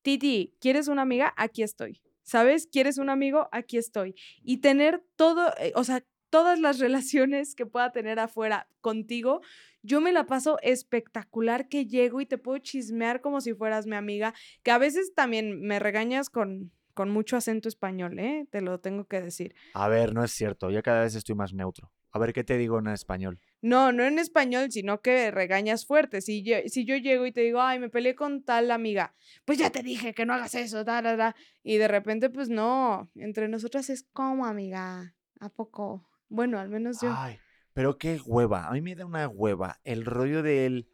[0.00, 1.34] Titi, ¿quieres una amiga?
[1.36, 2.00] Aquí estoy.
[2.30, 2.68] ¿Sabes?
[2.68, 3.48] ¿Quieres un amigo?
[3.50, 4.14] Aquí estoy.
[4.44, 9.40] Y tener todo, eh, o sea, todas las relaciones que pueda tener afuera contigo,
[9.82, 13.96] yo me la paso espectacular que llego y te puedo chismear como si fueras mi
[13.96, 18.46] amiga, que a veces también me regañas con, con mucho acento español, ¿eh?
[18.50, 19.54] Te lo tengo que decir.
[19.72, 21.90] A ver, no es cierto, ya cada vez estoy más neutro.
[22.10, 23.40] A ver, ¿qué te digo en español?
[23.62, 26.20] No, no en español, sino que regañas fuerte.
[26.20, 29.14] Si yo, si yo llego y te digo, ay, me peleé con tal amiga,
[29.46, 31.34] pues ya te dije que no hagas eso, da, da, da.
[31.62, 35.14] Y de repente, pues no, entre nosotras es como amiga.
[35.40, 36.06] ¿A poco?
[36.28, 37.14] Bueno, al menos yo.
[37.16, 37.38] Ay,
[37.72, 38.68] pero qué hueva.
[38.68, 40.90] A mí me da una hueva el rollo del.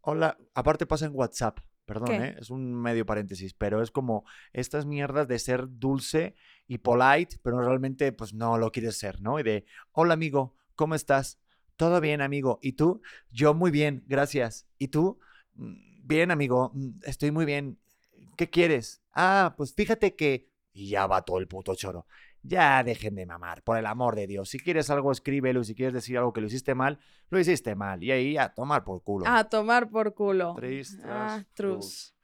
[0.00, 1.60] Hola, aparte pasa en WhatsApp.
[1.86, 2.36] Perdón, ¿eh?
[2.38, 6.34] es un medio paréntesis, pero es como estas mierdas de ser dulce
[6.66, 9.38] y polite, pero realmente pues no lo quieres ser, ¿no?
[9.38, 11.38] Y de, hola amigo, ¿cómo estás?
[11.76, 12.58] Todo bien, amigo.
[12.60, 13.02] ¿Y tú?
[13.30, 14.66] Yo muy bien, gracias.
[14.78, 15.20] ¿Y tú?
[15.54, 15.74] Mm,
[16.06, 17.78] bien, amigo, mm, estoy muy bien.
[18.36, 19.02] ¿Qué quieres?
[19.12, 20.50] Ah, pues fíjate que...
[20.72, 22.06] Y ya va todo el puto choro.
[22.46, 24.48] Ya dejen de mamar, por el amor de Dios.
[24.48, 25.64] Si quieres algo, escríbelo.
[25.64, 28.02] Si quieres decir algo que lo hiciste mal, lo hiciste mal.
[28.02, 29.26] Y ahí a tomar por culo.
[29.26, 30.54] A tomar por culo.
[30.54, 31.02] Triste.
[31.04, 32.14] Ah, trus.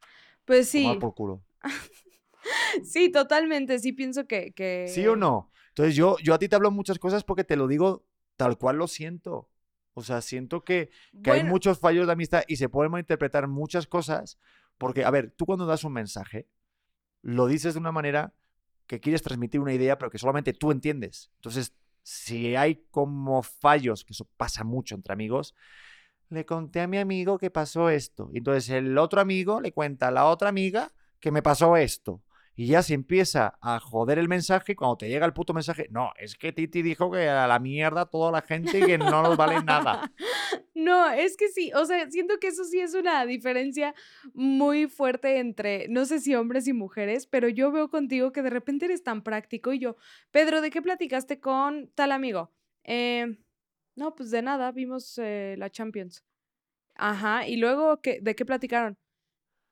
[0.44, 0.82] Pues sí.
[0.82, 1.42] Tomar por culo.
[2.85, 3.78] sí, totalmente.
[3.78, 5.50] Sí pienso que, que, ¿Sí o no?
[5.68, 8.06] Entonces yo, yo a ti te hablo muchas cosas porque te lo digo
[8.37, 9.48] tal cual lo siento.
[9.94, 10.90] O sea, siento que,
[11.24, 14.38] hay muchos fallos de amistad y se pueden malinterpretar muchas cosas.
[14.78, 16.48] Porque, a ver, tú cuando das un mensaje,
[17.20, 18.35] lo dices de una manera
[18.87, 21.31] que quieres transmitir una idea, pero que solamente tú entiendes.
[21.37, 25.55] Entonces, si hay como fallos, que eso pasa mucho entre amigos,
[26.29, 28.31] le conté a mi amigo que pasó esto.
[28.33, 32.23] Entonces el otro amigo le cuenta a la otra amiga que me pasó esto.
[32.55, 36.12] Y ya se empieza a joder el mensaje, cuando te llega el puto mensaje, no,
[36.19, 39.37] es que Titi dijo que a la mierda toda la gente y que no nos
[39.37, 40.11] vale nada.
[40.75, 43.95] No, es que sí, o sea, siento que eso sí es una diferencia
[44.33, 48.51] muy fuerte entre, no sé si hombres y mujeres, pero yo veo contigo que de
[48.51, 49.97] repente eres tan práctico y yo,
[50.31, 52.51] Pedro, ¿de qué platicaste con tal amigo?
[52.85, 53.38] Eh,
[53.95, 56.25] no, pues de nada, vimos eh, la Champions.
[56.95, 58.99] Ajá, y luego, ¿qué, ¿de qué platicaron?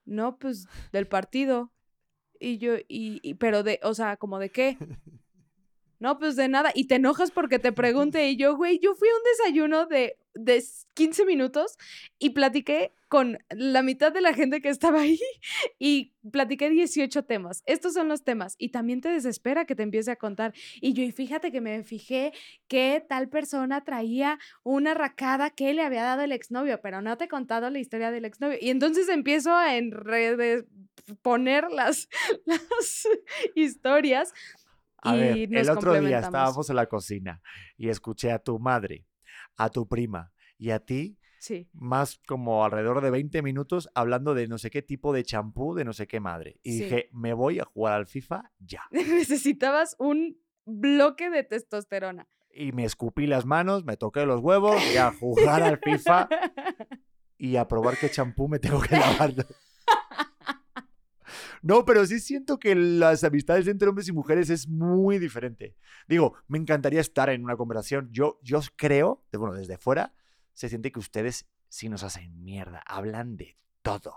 [0.05, 1.73] No, pues del partido.
[2.41, 4.77] Y yo, y, pero de, o sea, como de qué.
[6.03, 6.71] No, pues de nada.
[6.75, 8.31] Y te enojas porque te pregunte.
[8.31, 10.63] Y yo, güey, yo fui a un desayuno de, de
[10.95, 11.77] 15 minutos
[12.19, 15.19] y platiqué con la mitad de la gente que estaba ahí
[15.79, 17.63] y platiqué 18 temas.
[17.67, 18.55] Estos son los temas.
[18.57, 20.55] Y también te desespera que te empiece a contar.
[20.81, 22.33] Y yo, y fíjate que me fijé
[22.69, 27.25] que tal persona traía una racada que le había dado el exnovio, pero no te
[27.25, 28.59] he contado la historia del exnovio.
[28.61, 29.67] Y entonces empiezo a
[31.23, 32.09] poner las,
[32.47, 33.09] las
[33.55, 34.33] historias.
[35.03, 37.41] A ver, el otro día estábamos en la cocina
[37.77, 39.07] y escuché a tu madre,
[39.65, 41.71] a tu prima y a ti Sí.
[41.73, 45.87] Más como alrededor de 20 minutos hablando de no sé qué tipo de champú, de
[45.87, 46.61] no sé qué madre.
[46.63, 48.83] Y dije, me voy a jugar al FIFA ya.
[48.91, 52.29] Necesitabas un bloque de testosterona.
[52.53, 56.29] Y me escupí las manos, me toqué los huevos y a jugar al FIFA
[57.39, 59.33] y a probar qué champú me tengo que lavar.
[61.63, 65.77] No, pero sí siento que las amistades entre hombres y mujeres es muy diferente.
[66.09, 68.09] Digo, me encantaría estar en una conversación.
[68.13, 70.15] Yo, yo creo, bueno, desde fuera,
[70.55, 72.83] se siente que ustedes sí nos hacen mierda.
[72.87, 74.15] Hablan de todo.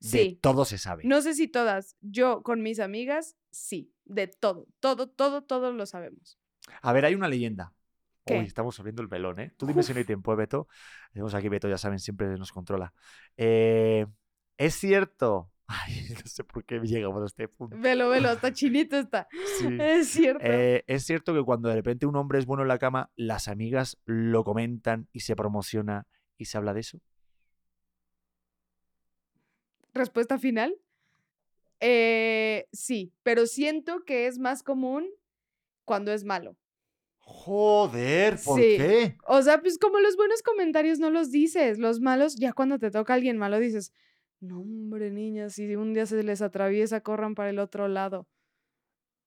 [0.00, 0.38] De Sí.
[0.42, 1.02] todo se sabe.
[1.04, 1.96] No sé si todas.
[2.00, 3.92] Yo con mis amigas, sí.
[4.04, 4.66] De todo.
[4.80, 6.38] Todo, todo, todo lo sabemos.
[6.82, 7.72] A ver, hay una leyenda.
[8.26, 8.38] ¿Qué?
[8.38, 9.52] Uy, estamos abriendo el velón, ¿eh?
[9.56, 10.66] Tú dime si no hay tiempo, ¿eh, Beto.
[11.12, 12.94] Tenemos aquí Beto, ya saben, siempre nos controla.
[13.36, 14.06] Eh,
[14.56, 15.50] es cierto.
[15.66, 15.94] Ay,
[16.24, 17.76] no sé por qué llegamos a este punto.
[17.78, 19.28] Velo, velo, hasta chinito está.
[19.58, 19.68] Sí.
[19.80, 20.44] Es cierto.
[20.44, 23.48] Eh, es cierto que cuando de repente un hombre es bueno en la cama, las
[23.48, 26.06] amigas lo comentan y se promociona
[26.36, 27.00] y se habla de eso.
[29.92, 30.74] Respuesta final.
[31.80, 35.06] Eh, sí, pero siento que es más común
[35.84, 36.56] cuando es malo.
[37.18, 38.76] Joder, ¿por Sí.
[38.76, 39.16] qué?
[39.26, 42.90] O sea, pues como los buenos comentarios no los dices, los malos, ya cuando te
[42.90, 43.92] toca alguien malo dices,
[44.44, 48.26] no hombre, niñas, si un día se les atraviesa, corran para el otro lado.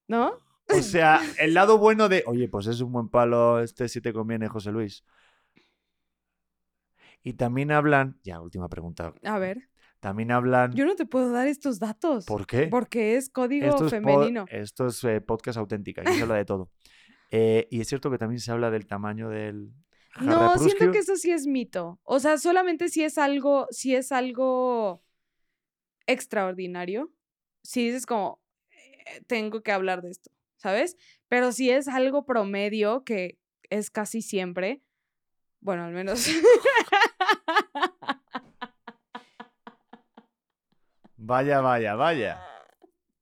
[0.07, 0.33] ¿No?
[0.69, 4.11] O sea, el lado bueno de, oye, pues es un buen palo, este sí te
[4.11, 5.01] conviene, José Luis.
[7.23, 9.13] Y también hablan, ya, última pregunta.
[9.23, 9.69] A ver,
[10.01, 12.25] También hablan, yo no te puedo dar estos datos.
[12.25, 12.67] ¿por qué?
[12.67, 14.45] Porque es código Esto es, po- femenino.
[14.49, 16.69] esto es eh, podcast auténtica, aquí se habla de todo.
[17.31, 19.71] Eh, y es cierto que también se habla del tamaño del
[20.21, 21.99] No, siento que eso sí es mito.
[22.03, 25.01] O sea, solamente si es algo, si es algo
[26.07, 27.11] extraordinario,
[27.63, 28.41] si dices como,
[28.71, 30.97] "Eh, tengo que hablar de esto, ¿sabes?
[31.27, 33.37] Pero si es algo promedio, que
[33.69, 34.81] es casi siempre,
[35.59, 36.27] bueno, al menos...
[41.17, 42.41] Vaya, vaya, vaya.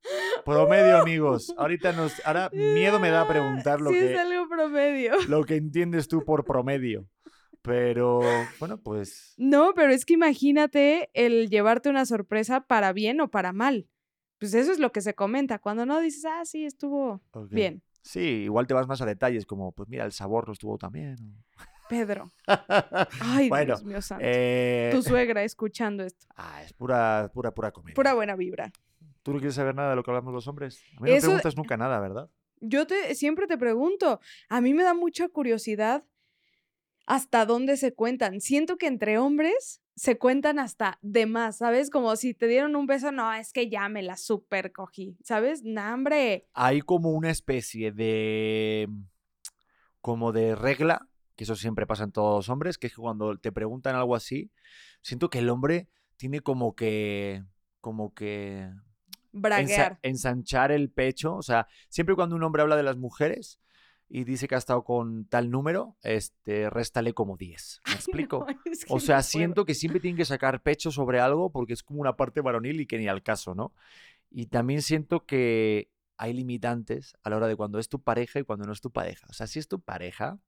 [0.45, 1.53] Promedio, amigos.
[1.57, 2.21] Ahorita nos.
[2.25, 5.13] Ahora miedo me da a preguntar lo si que, es algo promedio.
[5.27, 7.07] lo que entiendes tú por promedio.
[7.65, 8.19] Pero,
[8.59, 9.33] bueno, pues.
[9.37, 13.87] No, pero es que imagínate el llevarte una sorpresa para bien o para mal.
[14.39, 15.59] Pues eso es lo que se comenta.
[15.59, 17.49] Cuando no dices, ah, sí, estuvo ok.
[17.49, 17.81] bien.
[18.01, 20.91] Sí, igual te vas más a detalles, como, pues mira, el sabor no estuvo tan
[20.91, 21.15] bien.
[21.89, 22.31] Pedro.
[23.19, 24.23] Ay, Bueno, Dios mío santo.
[24.27, 26.25] Eh, Tu suegra escuchando esto.
[26.35, 27.95] ah, es pura, pura, pura comedia.
[27.95, 28.71] Pura buena vibra.
[29.23, 30.81] ¿Tú no quieres saber nada de lo que hablamos los hombres?
[30.97, 32.29] A mí no Eso- preguntas nunca nada, ¿verdad?
[32.61, 36.03] Yo te siempre te pregunto, a mí me da mucha curiosidad
[37.05, 38.41] hasta dónde se cuentan.
[38.41, 41.89] Siento que entre hombres se cuentan hasta de más, ¿sabes?
[41.89, 45.63] Como si te dieron un beso, no, es que ya me la super cogí, ¿sabes?
[45.63, 46.47] Nah, hombre.
[46.53, 48.89] Hay como una especie de.
[50.01, 53.37] como de regla, que eso siempre pasa en todos los hombres, que es que cuando
[53.37, 54.51] te preguntan algo así,
[55.01, 55.87] siento que el hombre
[56.17, 57.43] tiene como que.
[57.81, 58.63] como que.
[58.63, 58.81] ensa-
[59.31, 59.99] Braguear.
[60.01, 61.35] ensanchar el pecho.
[61.35, 63.59] O sea, siempre cuando un hombre habla de las mujeres
[64.07, 67.81] y dice que ha estado con tal número, este, réstale como 10.
[67.87, 68.45] ¿Me explico?
[68.47, 69.23] No, es que O no sea, puedo.
[69.23, 72.81] siento que siempre tienen que sacar pecho sobre algo porque es como una parte varonil
[72.81, 73.73] y que ni al caso, ¿no?
[74.31, 78.43] Y también siento que hay limitantes a la hora de cuando es tu pareja y
[78.43, 79.27] cuando no es tu pareja.
[79.29, 80.39] O sea, si es tu pareja,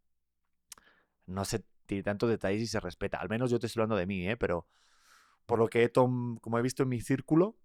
[1.25, 3.17] no se tiene tantos detalles y se respeta.
[3.17, 4.37] Al menos yo te estoy hablando de mí, ¿eh?
[4.37, 4.67] Pero
[5.45, 7.57] por lo que he tom- como he visto en mi círculo,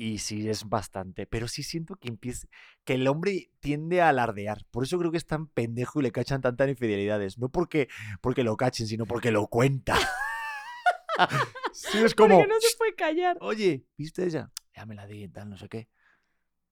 [0.00, 2.48] y sí es bastante, pero sí siento que empieza,
[2.84, 4.64] que el hombre tiende a alardear.
[4.70, 7.36] Por eso creo que es tan pendejo y le cachan tantas infidelidades.
[7.36, 7.88] No porque,
[8.22, 9.98] porque lo cachen, sino porque lo cuenta.
[11.74, 13.36] sí, es como, Porque no se puede callar.
[13.42, 14.50] oye, ¿viste ella?
[14.74, 15.90] Ya me la di y tal, no sé qué.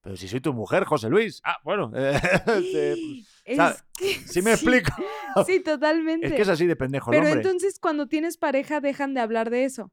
[0.01, 1.39] Pero si soy tu mujer, José Luis.
[1.43, 1.91] Ah, bueno.
[1.95, 4.91] eh, que sí me explico.
[5.45, 6.25] Sí, totalmente.
[6.25, 7.47] Es que es así de pendejo el Pero hombre.
[7.47, 9.91] entonces cuando tienes pareja dejan de hablar de eso.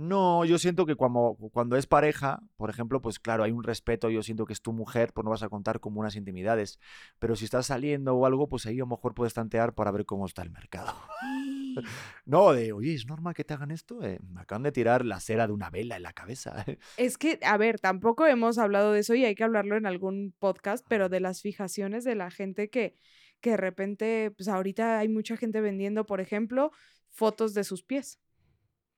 [0.00, 4.08] No, yo siento que cuando, cuando es pareja, por ejemplo, pues claro, hay un respeto,
[4.08, 6.80] yo siento que es tu mujer, pues no vas a contar como unas intimidades.
[7.18, 10.06] Pero si estás saliendo o algo, pues ahí a lo mejor puedes tantear para ver
[10.06, 10.94] cómo está el mercado.
[12.26, 14.02] No, de, oye, ¿es normal que te hagan esto?
[14.02, 16.64] Eh, me acaban de tirar la cera de una vela en la cabeza.
[16.96, 20.34] Es que, a ver, tampoco hemos hablado de eso y hay que hablarlo en algún
[20.40, 22.96] podcast, pero de las fijaciones de la gente que,
[23.40, 26.72] que de repente, pues ahorita hay mucha gente vendiendo, por ejemplo,
[27.08, 28.18] fotos de sus pies.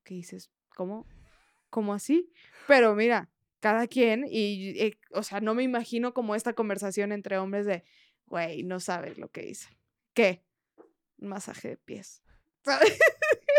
[0.03, 0.50] ¿Qué dices?
[0.77, 1.07] ¿Cómo?
[1.70, 2.33] ¿Cómo así?
[2.66, 7.39] Pero mira, cada quien, y, eh, o sea, no me imagino como esta conversación entre
[7.39, 7.85] hombres de,
[8.27, 9.68] güey, no sabes lo que hice.
[10.14, 10.43] ¿Qué?
[11.18, 12.23] Un masaje de pies.
[12.64, 12.99] ¿Sabes?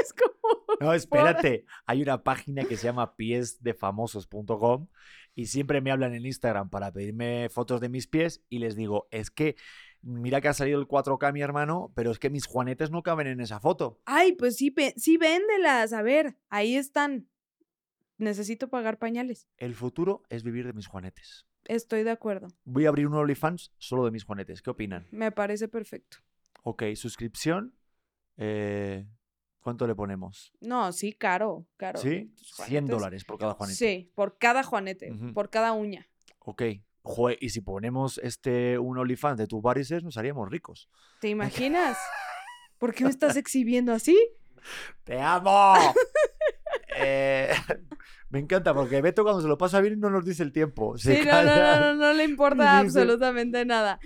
[0.01, 0.65] es como...
[0.79, 1.65] No, espérate.
[1.85, 4.87] Hay una página que se llama piesdefamosos.com
[5.35, 9.07] y siempre me hablan en Instagram para pedirme fotos de mis pies y les digo,
[9.11, 9.55] es que
[10.03, 13.27] mira que ha salido el 4K mi hermano, pero es que mis juanetes no caben
[13.27, 13.99] en esa foto.
[14.05, 15.91] Ay, pues sí, sí, véndelas.
[15.93, 17.27] A ver, ahí están.
[18.17, 19.47] Necesito pagar pañales.
[19.57, 21.47] El futuro es vivir de mis juanetes.
[21.65, 22.47] Estoy de acuerdo.
[22.63, 24.61] Voy a abrir un OnlyFans solo de mis juanetes.
[24.61, 25.07] ¿Qué opinan?
[25.11, 26.17] Me parece perfecto.
[26.63, 27.75] Ok, suscripción.
[28.37, 29.07] eh,
[29.61, 30.51] ¿Cuánto le ponemos?
[30.59, 31.97] No, sí, caro, caro.
[31.97, 32.33] ¿Sí?
[32.37, 32.89] tus 100 juanetes.
[32.89, 33.77] dólares por cada juanete.
[33.77, 36.05] Sí, por cada juanete, por cada uña.
[36.39, 36.63] Ok.
[37.03, 40.89] Joder, y si ponemos este un OnlyFans de tus varices, nos haríamos ricos.
[41.19, 41.97] ¿Te imaginas?
[42.77, 44.17] ¿Por qué me estás exhibiendo así?
[45.03, 45.73] ¡Te amo!
[46.97, 47.53] Eh,
[48.29, 50.97] me encanta porque Beto cuando se lo pasa bien no nos dice el tiempo.
[50.97, 53.99] Se Sí, no, no, no, no, no le importa absolutamente nada.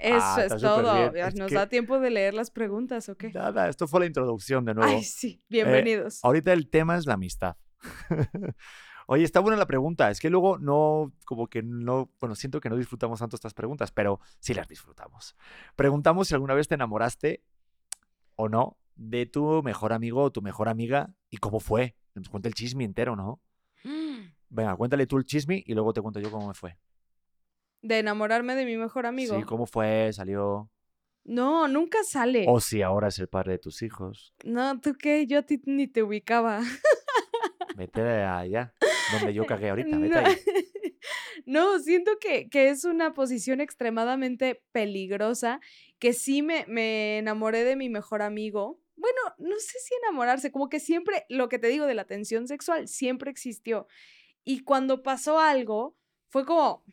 [0.00, 1.14] Eso Ah, es todo.
[1.14, 3.30] Es ¿Nos que- da tiempo de leer las preguntas o qué?
[3.32, 4.90] Nada, esto fue la introducción de nuevo.
[4.90, 6.20] Ay, sí, bienvenidos.
[6.24, 7.56] Ahorita el tema es la amistad.
[9.12, 10.08] Oye, está buena la pregunta.
[10.08, 13.90] Es que luego no, como que no, bueno, siento que no disfrutamos tanto estas preguntas,
[13.90, 15.34] pero sí las disfrutamos.
[15.74, 17.42] Preguntamos si alguna vez te enamoraste
[18.36, 21.96] o no de tu mejor amigo o tu mejor amiga y cómo fue.
[22.14, 23.40] Nos cuenta el chisme entero, ¿no?
[24.48, 26.78] Venga, cuéntale tú el chisme y luego te cuento yo cómo me fue.
[27.82, 29.34] De enamorarme de mi mejor amigo.
[29.34, 30.70] Sí, cómo fue, salió.
[31.24, 32.44] No, nunca sale.
[32.46, 34.36] O si ahora es el padre de tus hijos.
[34.44, 35.26] No, ¿tú qué?
[35.26, 36.60] Yo a ti ni te ubicaba.
[37.76, 38.72] Vete allá,
[39.12, 40.20] donde yo cagué ahorita, vete No.
[40.26, 40.36] ahí.
[41.46, 45.60] No, siento que, que es una posición extremadamente peligrosa,
[45.98, 48.78] que sí me, me enamoré de mi mejor amigo.
[48.96, 52.46] Bueno, no sé si enamorarse, como que siempre, lo que te digo de la tensión
[52.46, 53.86] sexual, siempre existió.
[54.44, 55.96] Y cuando pasó algo,
[56.28, 56.84] fue como,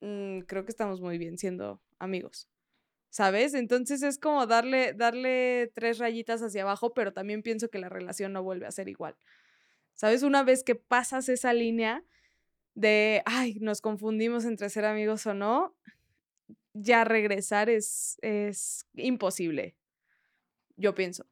[0.00, 2.48] "Mm, creo que estamos muy bien siendo amigos.
[3.10, 3.54] ¿Sabes?
[3.54, 8.32] Entonces es como darle, darle tres rayitas hacia abajo, pero también pienso que la relación
[8.32, 9.16] no vuelve a ser igual.
[9.94, 10.22] ¿Sabes?
[10.22, 12.04] Una vez que pasas esa línea
[12.74, 15.76] de, ay, nos confundimos entre ser amigos o no,
[16.72, 19.76] ya regresar es, es imposible.
[20.76, 21.26] Yo pienso.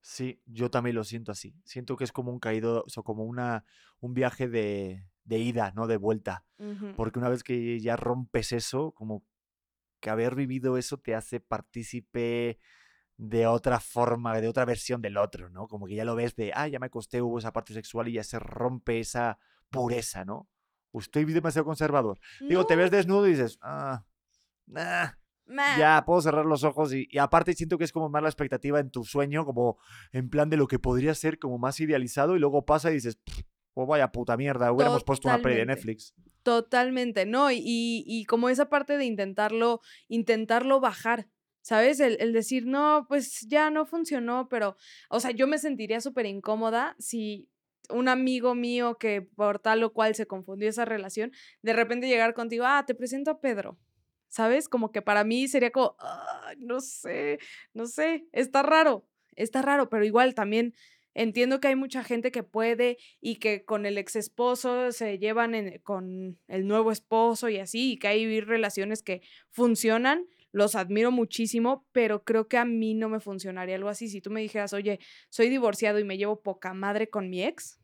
[0.00, 1.54] Sí, yo también lo siento así.
[1.64, 3.64] Siento que es como un caído, o sea, como una,
[4.00, 6.46] un viaje de, de ida, no de vuelta.
[6.96, 9.22] Porque una vez que ya rompes eso, como
[10.00, 12.58] que haber vivido eso te hace partícipe
[13.18, 15.66] de otra forma, de otra versión del otro, ¿no?
[15.66, 18.12] Como que ya lo ves de, ah, ya me acosté, hubo esa parte sexual y
[18.12, 19.38] ya se rompe esa
[19.70, 20.48] pureza, ¿no?
[20.92, 22.18] O Estoy demasiado conservador.
[22.40, 24.06] Digo, te ves desnudo y dices, ah,
[24.66, 25.10] nah,
[25.78, 28.78] ya puedo cerrar los ojos y, y aparte siento que es como más la expectativa
[28.78, 29.78] en tu sueño, como
[30.12, 33.16] en plan de lo que podría ser como más idealizado y luego pasa y dices,
[33.16, 33.40] "Pff,
[33.74, 35.66] pues vaya puta mierda, hubiéramos puesto una peli de.
[35.66, 36.14] Netflix.
[36.42, 37.50] Totalmente, ¿no?
[37.50, 41.28] Y, y, y como esa parte de intentarlo, intentarlo bajar,
[41.68, 42.00] ¿sabes?
[42.00, 44.74] El, el decir, no, pues ya no funcionó, pero,
[45.10, 47.50] o sea, yo me sentiría súper incómoda si
[47.90, 52.32] un amigo mío que por tal o cual se confundió esa relación, de repente llegar
[52.32, 53.78] contigo, ah, te presento a Pedro.
[54.28, 54.66] ¿Sabes?
[54.70, 57.38] Como que para mí sería como, "Ay, no sé,
[57.74, 59.06] no sé, está raro,
[59.36, 60.72] está raro, pero igual también
[61.12, 65.80] entiendo que hay mucha gente que puede y que con el ex esposo se llevan
[65.82, 70.26] con el nuevo esposo y así, y que hay relaciones que funcionan,
[70.58, 74.08] los admiro muchísimo, pero creo que a mí no me funcionaría algo así.
[74.08, 74.98] Si tú me dijeras, oye,
[75.30, 77.80] soy divorciado y me llevo poca madre con mi ex,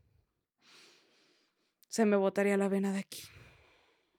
[1.89, 3.23] se me botaría la vena de aquí.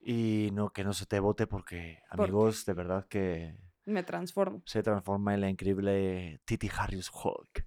[0.00, 4.62] Y no, que no se te vote porque, amigos, de verdad que Me transformo.
[4.64, 7.66] se transforma en la increíble Titi Harris Hulk.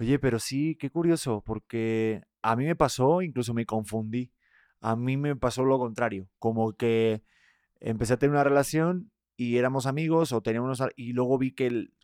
[0.00, 4.32] Oye, pero sí, qué curioso, porque a mí me pasó, incluso me confundí.
[4.80, 7.22] A mí me pasó lo contrario, como que
[7.78, 11.94] empecé a tener una relación y éramos amigos o teníamos y luego vi que el-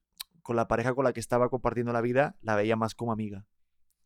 [0.42, 3.46] con la pareja con la que estaba compartiendo la vida la veía más como amiga.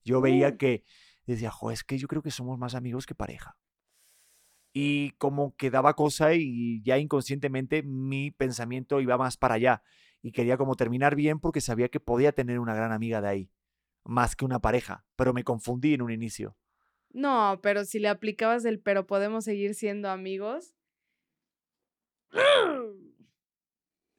[0.05, 0.57] Yo veía Mm.
[0.57, 0.85] que
[1.27, 3.57] decía, jo, es que yo creo que somos más amigos que pareja.
[4.75, 9.83] Y como que daba cosa y ya inconscientemente mi pensamiento iba más para allá
[10.23, 13.51] y quería como terminar bien porque sabía que podía tener una gran amiga de ahí,
[14.03, 16.57] más que una pareja, pero me confundí en un inicio.
[17.11, 20.75] No, pero si le aplicabas el pero podemos seguir siendo amigos.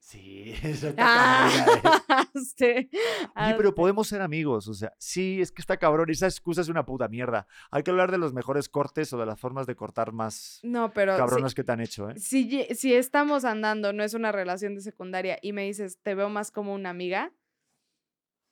[0.04, 1.02] Sí, eso está.
[1.02, 2.90] Ah, sí,
[3.36, 6.68] Oye, pero podemos ser amigos, o sea, sí, es que está cabrón, esa excusa es
[6.68, 7.46] una puta mierda.
[7.70, 10.92] Hay que hablar de los mejores cortes o de las formas de cortar más No,
[10.92, 12.18] pero si, cabronas que te han hecho, ¿eh?
[12.18, 16.28] si, si estamos andando, no es una relación de secundaria y me dices, te veo
[16.28, 17.32] más como una amiga,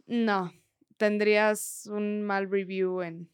[0.07, 0.55] no,
[0.97, 3.29] tendrías un mal review en,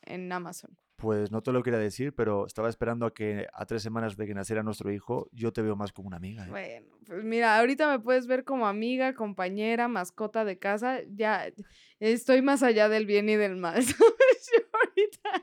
[0.00, 0.78] en Amazon.
[0.98, 4.26] Pues no te lo quería decir, pero estaba esperando a que a tres semanas de
[4.26, 6.50] que naciera nuestro hijo, yo te veo más como una amiga, ¿eh?
[6.50, 11.52] Bueno, pues mira, ahorita me puedes ver como amiga, compañera, mascota de casa, ya
[12.00, 13.80] estoy más allá del bien y del mal.
[13.86, 15.42] Yo ahorita,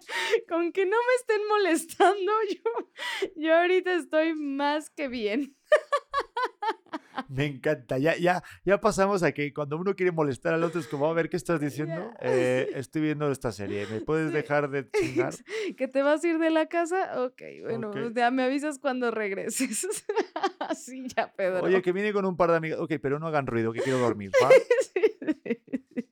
[0.50, 2.92] con que no me estén molestando, yo,
[3.36, 5.56] yo ahorita estoy más que bien.
[7.30, 7.98] Me encanta.
[7.98, 11.14] Ya, ya, ya pasamos a que cuando uno quiere molestar al otro es como, a
[11.14, 12.12] ver, ¿qué estás diciendo?
[12.22, 13.88] Eh, estoy viendo esta serie.
[13.88, 14.36] ¿Me puedes Sí.
[14.36, 15.34] dejar de chingar?
[15.78, 17.24] ¿Que te vas a ir de la casa?
[17.24, 19.88] Ok, bueno, ya me avisas cuando regreses.
[20.60, 21.64] Así ya, Pedro.
[21.64, 22.80] Oye, que viene con un par de amigas.
[22.80, 24.32] Ok, pero no hagan ruido, que quiero dormir.
[24.44, 24.50] ¿va?
[24.52, 25.62] Sí, sí,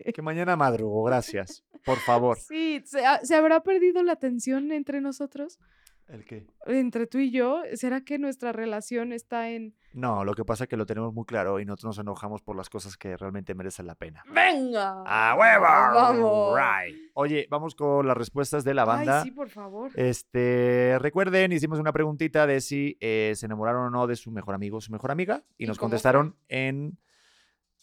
[0.05, 0.13] sí.
[0.13, 1.63] Que mañana madrugo, gracias.
[1.85, 2.37] Por favor.
[2.39, 5.59] Sí, ¿se, ha- ¿se habrá perdido la tensión entre nosotros?
[6.07, 6.45] ¿El qué?
[6.65, 9.73] Entre tú y yo, ¿será que nuestra relación está en...
[9.93, 12.55] No, lo que pasa es que lo tenemos muy claro y nosotros nos enojamos por
[12.55, 14.23] las cosas que realmente merecen la pena.
[14.27, 15.03] ¡Venga!
[15.05, 15.63] ¡A huevo!
[15.63, 16.57] ¡Vamos!
[16.57, 16.97] Right.
[17.13, 19.19] Oye, vamos con las respuestas de la banda.
[19.19, 19.91] Ay, sí, por favor.
[19.95, 24.55] Este, recuerden, hicimos una preguntita de si eh, se enamoraron o no de su mejor
[24.55, 25.83] amigo o su mejor amiga y ¿Y nos fue?
[25.83, 26.97] contestaron en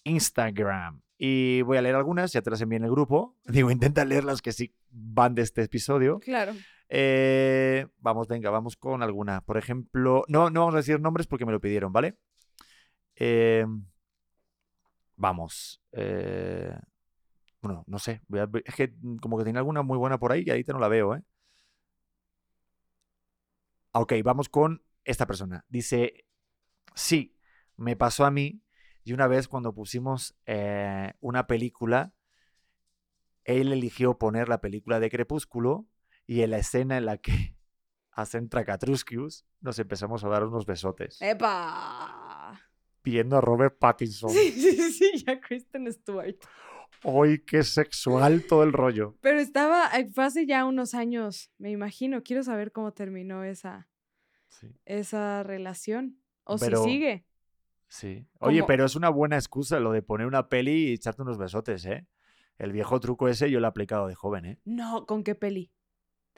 [0.05, 1.03] Instagram.
[1.17, 3.37] Y voy a leer algunas, ya te las envié en el grupo.
[3.45, 6.19] Digo, intenta leer las que sí van de este episodio.
[6.21, 6.53] Claro.
[6.93, 9.41] Eh, vamos, venga, vamos con alguna.
[9.43, 12.19] Por ejemplo, no, no vamos a decir nombres porque me lo pidieron, ¿vale?
[13.17, 13.65] Eh,
[15.17, 15.81] vamos.
[15.93, 16.75] eh,
[17.63, 18.23] bueno, no sé.
[18.65, 21.15] es que como que tiene alguna muy buena por ahí y ahorita no la veo,
[21.17, 21.23] ¿eh?
[23.93, 25.65] Ok, vamos con esta persona.
[25.69, 26.25] Dice,
[26.95, 27.37] sí,
[27.77, 28.63] me pasó a mí
[29.05, 30.37] y una vez cuando pusimos
[31.21, 32.13] una película,
[33.45, 35.87] él eligió poner la película de Crepúsculo
[36.31, 37.33] y en la escena en la que
[38.13, 41.21] hacen Tracatruscius nos empezamos a dar unos besotes.
[41.21, 42.61] ¡Epa!
[43.03, 44.31] Viendo a Robert Pattinson.
[44.35, 46.37] Sí, sí, sí, ya Kristen Stewart.
[47.03, 49.17] ¡Ay, qué sexual todo el rollo!
[49.21, 52.23] Pero estaba, eh, fue hace ya unos años, me imagino.
[52.23, 53.89] Quiero saber cómo terminó esa,
[54.51, 54.69] Sí.
[54.85, 56.21] esa relación.
[56.45, 57.27] O Pero- si sigue.
[57.89, 58.29] Sí.
[58.39, 61.85] Oye, pero es una buena excusa lo de poner una peli y echarte unos besotes,
[61.87, 62.07] ¿eh?
[62.57, 64.61] El viejo truco ese yo lo he aplicado de joven, ¿eh?
[64.65, 65.73] No, ¿con qué peli?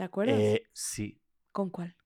[0.03, 0.41] ¿Te acuerdas?
[0.41, 1.23] Eh, sí,
[1.53, 1.97] ¿Con cuál?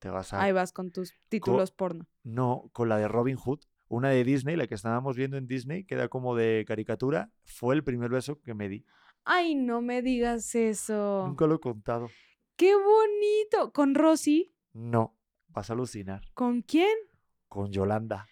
[0.00, 0.42] te vas a...
[0.42, 2.08] Ahí vas con tus títulos porno.
[2.24, 5.84] No, con la de Robin Hood, una de Disney, la que estábamos viendo en Disney,
[5.84, 8.84] que era como de caricatura, fue el primer beso que me di.
[9.22, 11.24] Ay, no me digas eso.
[11.28, 12.08] Nunca lo he contado.
[12.56, 13.72] ¡Qué bonito!
[13.72, 14.52] ¿Con Rosy?
[14.72, 16.22] No, vas a alucinar.
[16.34, 16.98] ¿Con quién?
[17.46, 18.26] Con Yolanda.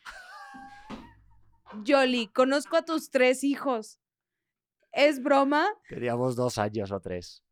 [1.84, 4.00] Yoli, conozco a tus tres hijos.
[4.90, 5.68] ¿Es broma?
[5.88, 7.43] Teníamos dos años o tres.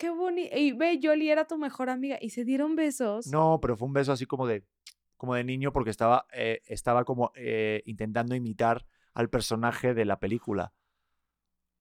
[0.00, 0.56] Qué bonito.
[0.56, 3.26] Y ve, Yoli era tu mejor amiga y se dieron besos.
[3.26, 4.64] No, pero fue un beso así como de,
[5.18, 10.18] como de niño porque estaba, eh, estaba como eh, intentando imitar al personaje de la
[10.18, 10.72] película.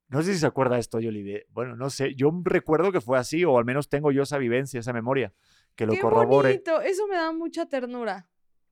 [0.09, 1.23] No sé si se acuerda esto, Yoli.
[1.23, 2.13] de- bueno, no sé.
[2.15, 5.33] Yo recuerdo que fue así, o al menos tengo yo esa vivincia, esa memoria,
[5.75, 6.49] que lo Qué corrobore.
[6.49, 6.81] bonito.
[6.81, 8.27] Eso me da mucha ternura.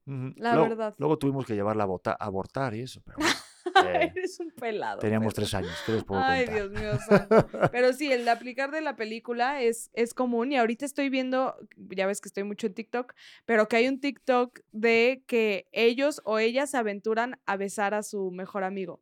[0.07, 0.33] Ujú.
[0.35, 0.95] la Luego- verdad.
[0.97, 3.33] Luego tuvimos que llevarla a, a abortar y eso, pero bueno,
[3.86, 4.99] eh, Eres un pelado.
[4.99, 5.72] teníamos pero- tres años.
[5.86, 6.70] ¿qué les puedo Ay, contar?
[6.70, 6.99] Dios mío.
[7.07, 7.47] santo.
[7.72, 11.55] Pero sí, el de aplicar de la película es, es común y ahorita estoy viendo,
[11.76, 13.13] ya ves que estoy mucho en TikTok,
[13.45, 18.03] pero que hay un TikTok de que ellos o ellas se aventuran a besar a
[18.03, 19.01] su mejor amigo.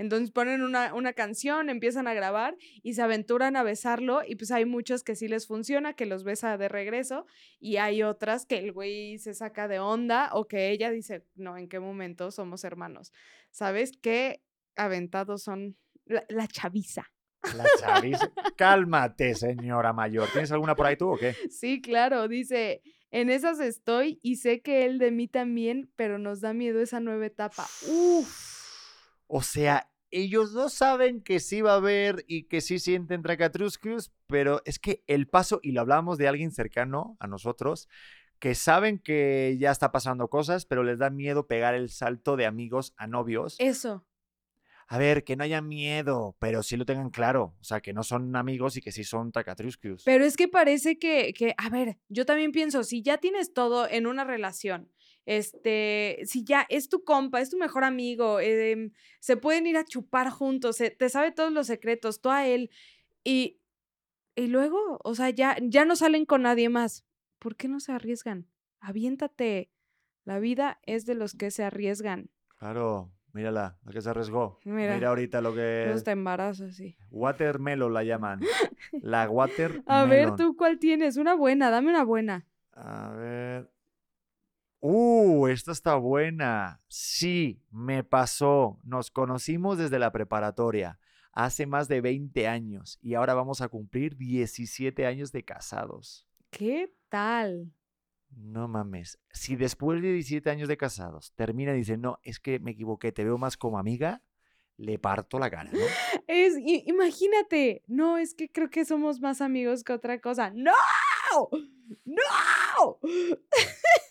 [0.00, 4.50] Entonces ponen una, una canción, empiezan a grabar y se aventuran a besarlo y pues
[4.50, 7.26] hay muchos que sí les funciona, que los besa de regreso
[7.58, 11.58] y hay otras que el güey se saca de onda o que ella dice, no,
[11.58, 13.12] ¿en qué momento somos hermanos?
[13.50, 14.42] ¿Sabes qué
[14.74, 15.76] aventados son
[16.06, 17.04] la, la chaviza?
[17.54, 18.32] La chaviza.
[18.56, 20.30] Cálmate, señora mayor.
[20.32, 21.36] ¿Tienes alguna por ahí tú o qué?
[21.50, 22.80] Sí, claro, dice,
[23.10, 27.00] en esas estoy y sé que él de mí también, pero nos da miedo esa
[27.00, 27.66] nueva etapa.
[27.86, 28.59] Uf.
[29.32, 34.10] O sea, ellos no saben que sí va a haber y que sí sienten Tracatruscus,
[34.26, 37.88] pero es que el paso, y lo hablábamos de alguien cercano a nosotros,
[38.40, 42.46] que saben que ya está pasando cosas, pero les da miedo pegar el salto de
[42.46, 43.54] amigos a novios.
[43.60, 44.04] Eso.
[44.88, 47.54] A ver, que no haya miedo, pero sí lo tengan claro.
[47.60, 50.02] O sea, que no son amigos y que sí son Tracatruscus.
[50.02, 53.88] Pero es que parece que, que, a ver, yo también pienso, si ya tienes todo
[53.88, 54.90] en una relación,
[55.26, 59.84] este, si ya es tu compa, es tu mejor amigo, em, se pueden ir a
[59.84, 62.70] chupar juntos, se- te sabe todos los secretos, tú a él,
[63.24, 63.60] y,
[64.34, 67.04] y luego, o sea, ya, ya no salen con nadie más.
[67.38, 68.46] ¿Por qué no se arriesgan?
[68.80, 69.70] Aviéntate.
[70.24, 72.30] La vida es de los que se arriesgan.
[72.58, 74.60] Claro, mírala, la que se arriesgó.
[74.64, 75.84] Mira, Mira, ahorita lo que...
[75.86, 76.96] Luego te embarazas, sí.
[77.10, 78.40] Watermelon la llaman.
[79.02, 79.82] La watermelon.
[79.86, 81.16] A ver, tú, ¿cuál tienes?
[81.16, 82.46] Una buena, dame una buena.
[82.72, 83.70] A ver.
[84.80, 86.80] Uh, esta está buena.
[86.88, 88.78] Sí, me pasó.
[88.82, 90.98] Nos conocimos desde la preparatoria,
[91.32, 96.26] hace más de 20 años, y ahora vamos a cumplir 17 años de casados.
[96.50, 97.72] ¿Qué tal?
[98.30, 99.18] No mames.
[99.32, 103.12] Si después de 17 años de casados termina y dice, no, es que me equivoqué,
[103.12, 104.22] te veo más como amiga,
[104.78, 105.78] le parto la cara, ¿no?
[106.26, 106.54] Es,
[106.86, 110.52] imagínate, no, es que creo que somos más amigos que otra cosa.
[110.54, 110.72] ¡No!
[112.04, 112.98] ¡No!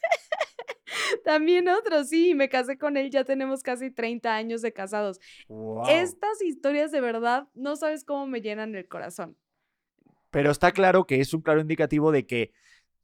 [1.25, 5.19] También otro, sí, me casé con él, ya tenemos casi 30 años de casados.
[5.47, 5.87] Wow.
[5.89, 9.37] Estas historias de verdad, no sabes cómo me llenan el corazón.
[10.31, 12.53] Pero está claro que es un claro indicativo de que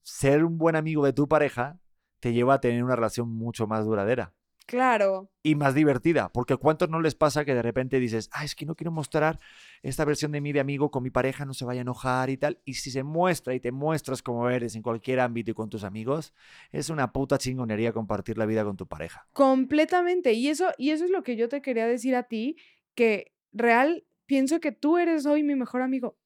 [0.04, 1.80] ser un buen amigo de tu pareja
[2.20, 4.34] te lleva a tener una relación mucho más duradera.
[4.66, 5.30] Claro.
[5.44, 6.30] y más divertida.
[6.30, 9.40] Porque ¿cuántos no les pasa que de repente dices, ah, es que no quiero mostrar
[9.86, 12.38] esta versión de mí de amigo con mi pareja, no se vaya a enojar y
[12.38, 12.60] tal?
[12.66, 15.84] Y si se muestra y te muestras como eres en cualquier ámbito y con tus
[15.84, 16.34] amigos,
[16.72, 19.28] es una puta chingonería compartir la vida con tu pareja.
[19.32, 20.34] Completamente.
[20.34, 22.58] Y eso, y eso es lo que yo te quería decir a ti,
[22.96, 26.18] que real pienso que tú eres hoy mi mejor amigo.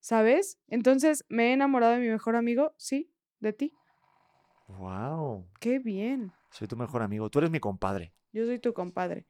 [0.00, 0.58] ¿Sabes?
[0.68, 2.74] Entonces, ¿me he enamorado de mi mejor amigo?
[2.78, 3.74] Sí, de ti.
[4.68, 5.46] ¡Wow!
[5.60, 6.32] Qué bien.
[6.50, 7.28] Soy tu mejor amigo.
[7.28, 8.14] Tú eres mi compadre.
[8.32, 9.26] Yo soy tu compadre.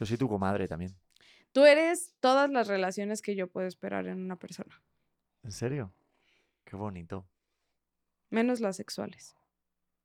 [0.00, 0.96] Yo soy tu comadre también.
[1.58, 4.80] Tú eres todas las relaciones que yo puedo esperar en una persona,
[5.42, 5.92] ¿En serio?
[6.62, 7.26] Qué bonito.
[8.30, 9.34] menos las sexuales.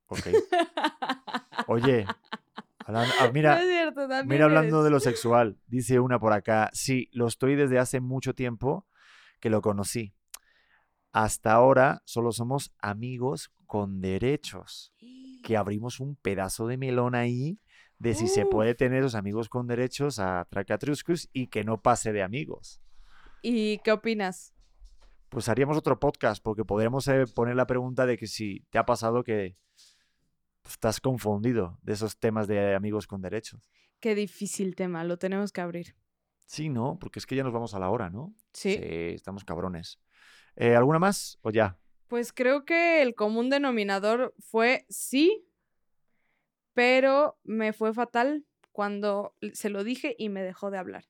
[0.06, 0.26] Ok.
[1.68, 2.06] Oye,
[2.86, 6.70] ah, no mira, es cierto, también Mira, hablando de lo sexual, dice una por acá,
[6.72, 8.88] sí, lo estoy desde hace mucho tiempo
[9.38, 10.12] que lo conocí.
[11.12, 14.92] Hasta ahora solo somos amigos con derechos,
[15.44, 17.60] que abrimos un pedazo de melón ahí
[18.04, 22.12] de si se puede tener los amigos con derechos a Tracatruscus y que no pase
[22.12, 22.82] de amigos.
[23.40, 24.52] ¿Y qué opinas?
[25.30, 28.84] Pues haríamos otro podcast porque podríamos eh, poner la pregunta de que si te ha
[28.84, 29.56] pasado que
[30.68, 33.70] estás confundido de esos temas de amigos con derechos.
[34.00, 35.96] Qué difícil tema, lo tenemos que abrir.
[36.44, 36.98] Sí, ¿no?
[37.00, 38.34] Porque es que ya nos vamos a la hora, ¿no?
[38.52, 38.76] Sí.
[38.82, 39.98] estamos cabrones.
[40.56, 41.78] Eh, ¿Alguna más o ya?
[42.08, 45.48] Pues creo que el común denominador fue sí,
[46.74, 51.04] pero me fue fatal cuando se lo dije y me dejó de hablar.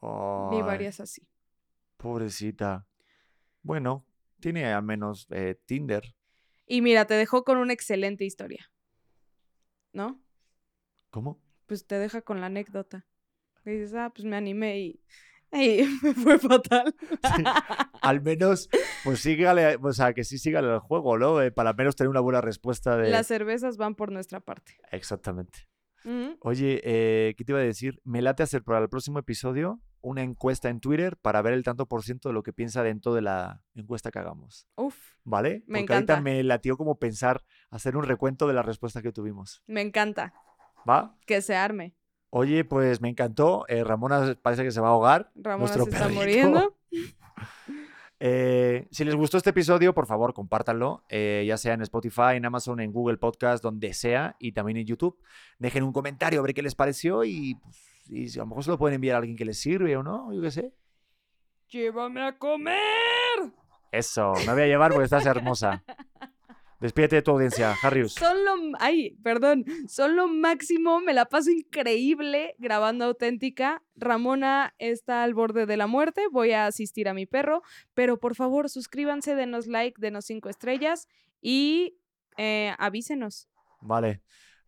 [0.00, 1.28] Vi varias así.
[1.96, 2.88] pobrecita.
[3.62, 4.04] Bueno,
[4.40, 6.16] tiene al menos eh, Tinder.
[6.66, 8.72] Y mira, te dejó con una excelente historia.
[9.92, 10.20] ¿No?
[11.10, 11.40] ¿Cómo?
[11.66, 13.06] Pues te deja con la anécdota.
[13.64, 15.00] Y dices, ah, pues me animé y,
[15.52, 16.94] y me fue fatal.
[17.36, 17.42] Sí,
[18.02, 18.68] Al menos,
[19.04, 21.40] pues sígale, o sea, que sí sígale el juego, ¿no?
[21.40, 23.10] Eh, para al menos tener una buena respuesta de...
[23.10, 24.72] Las cervezas van por nuestra parte.
[24.90, 25.68] Exactamente.
[26.40, 28.00] Oye, eh, ¿qué te iba a decir?
[28.02, 31.86] Me late hacer para el próximo episodio una encuesta en Twitter para ver el tanto
[31.86, 34.66] por ciento de lo que piensa dentro de la encuesta que hagamos.
[34.74, 35.62] Uf, ¿Vale?
[35.68, 36.20] Me Porque ahorita encanta.
[36.20, 39.62] me latió como pensar hacer un recuento de las respuestas que tuvimos.
[39.68, 40.34] me encanta
[40.88, 41.16] ¿Va?
[41.24, 41.94] que se arme.
[42.34, 43.66] Oye, pues me encantó.
[43.68, 45.30] Eh, Ramona parece que se va a ahogar.
[45.34, 46.18] Ramona se está perrito.
[46.18, 46.76] muriendo.
[48.24, 52.44] Eh, si les gustó este episodio, por favor, compártanlo, eh, ya sea en Spotify, en
[52.44, 55.20] Amazon, en Google Podcast, donde sea, y también en YouTube.
[55.58, 57.76] Dejen un comentario a ver qué les pareció y, pues,
[58.08, 60.32] y a lo mejor se lo pueden enviar a alguien que les sirve o no,
[60.32, 60.72] yo qué sé.
[61.70, 62.78] Llévame a comer.
[63.90, 65.82] Eso, me voy a llevar porque estás hermosa.
[66.82, 68.14] Despídete de tu audiencia, Harrius.
[68.14, 73.84] Son lo, ay, perdón, son lo máximo, me la paso increíble grabando auténtica.
[73.94, 77.62] Ramona está al borde de la muerte, voy a asistir a mi perro,
[77.94, 81.06] pero por favor suscríbanse, denos like, denos cinco estrellas
[81.40, 82.00] y
[82.36, 83.48] eh, avísenos.
[83.80, 84.20] Vale,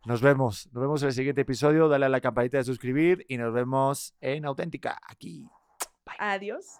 [0.05, 0.69] nos vemos.
[0.71, 1.89] Nos vemos en el siguiente episodio.
[1.89, 5.49] Dale a la campanita de suscribir y nos vemos en Auténtica, aquí.
[6.17, 6.79] Adiós.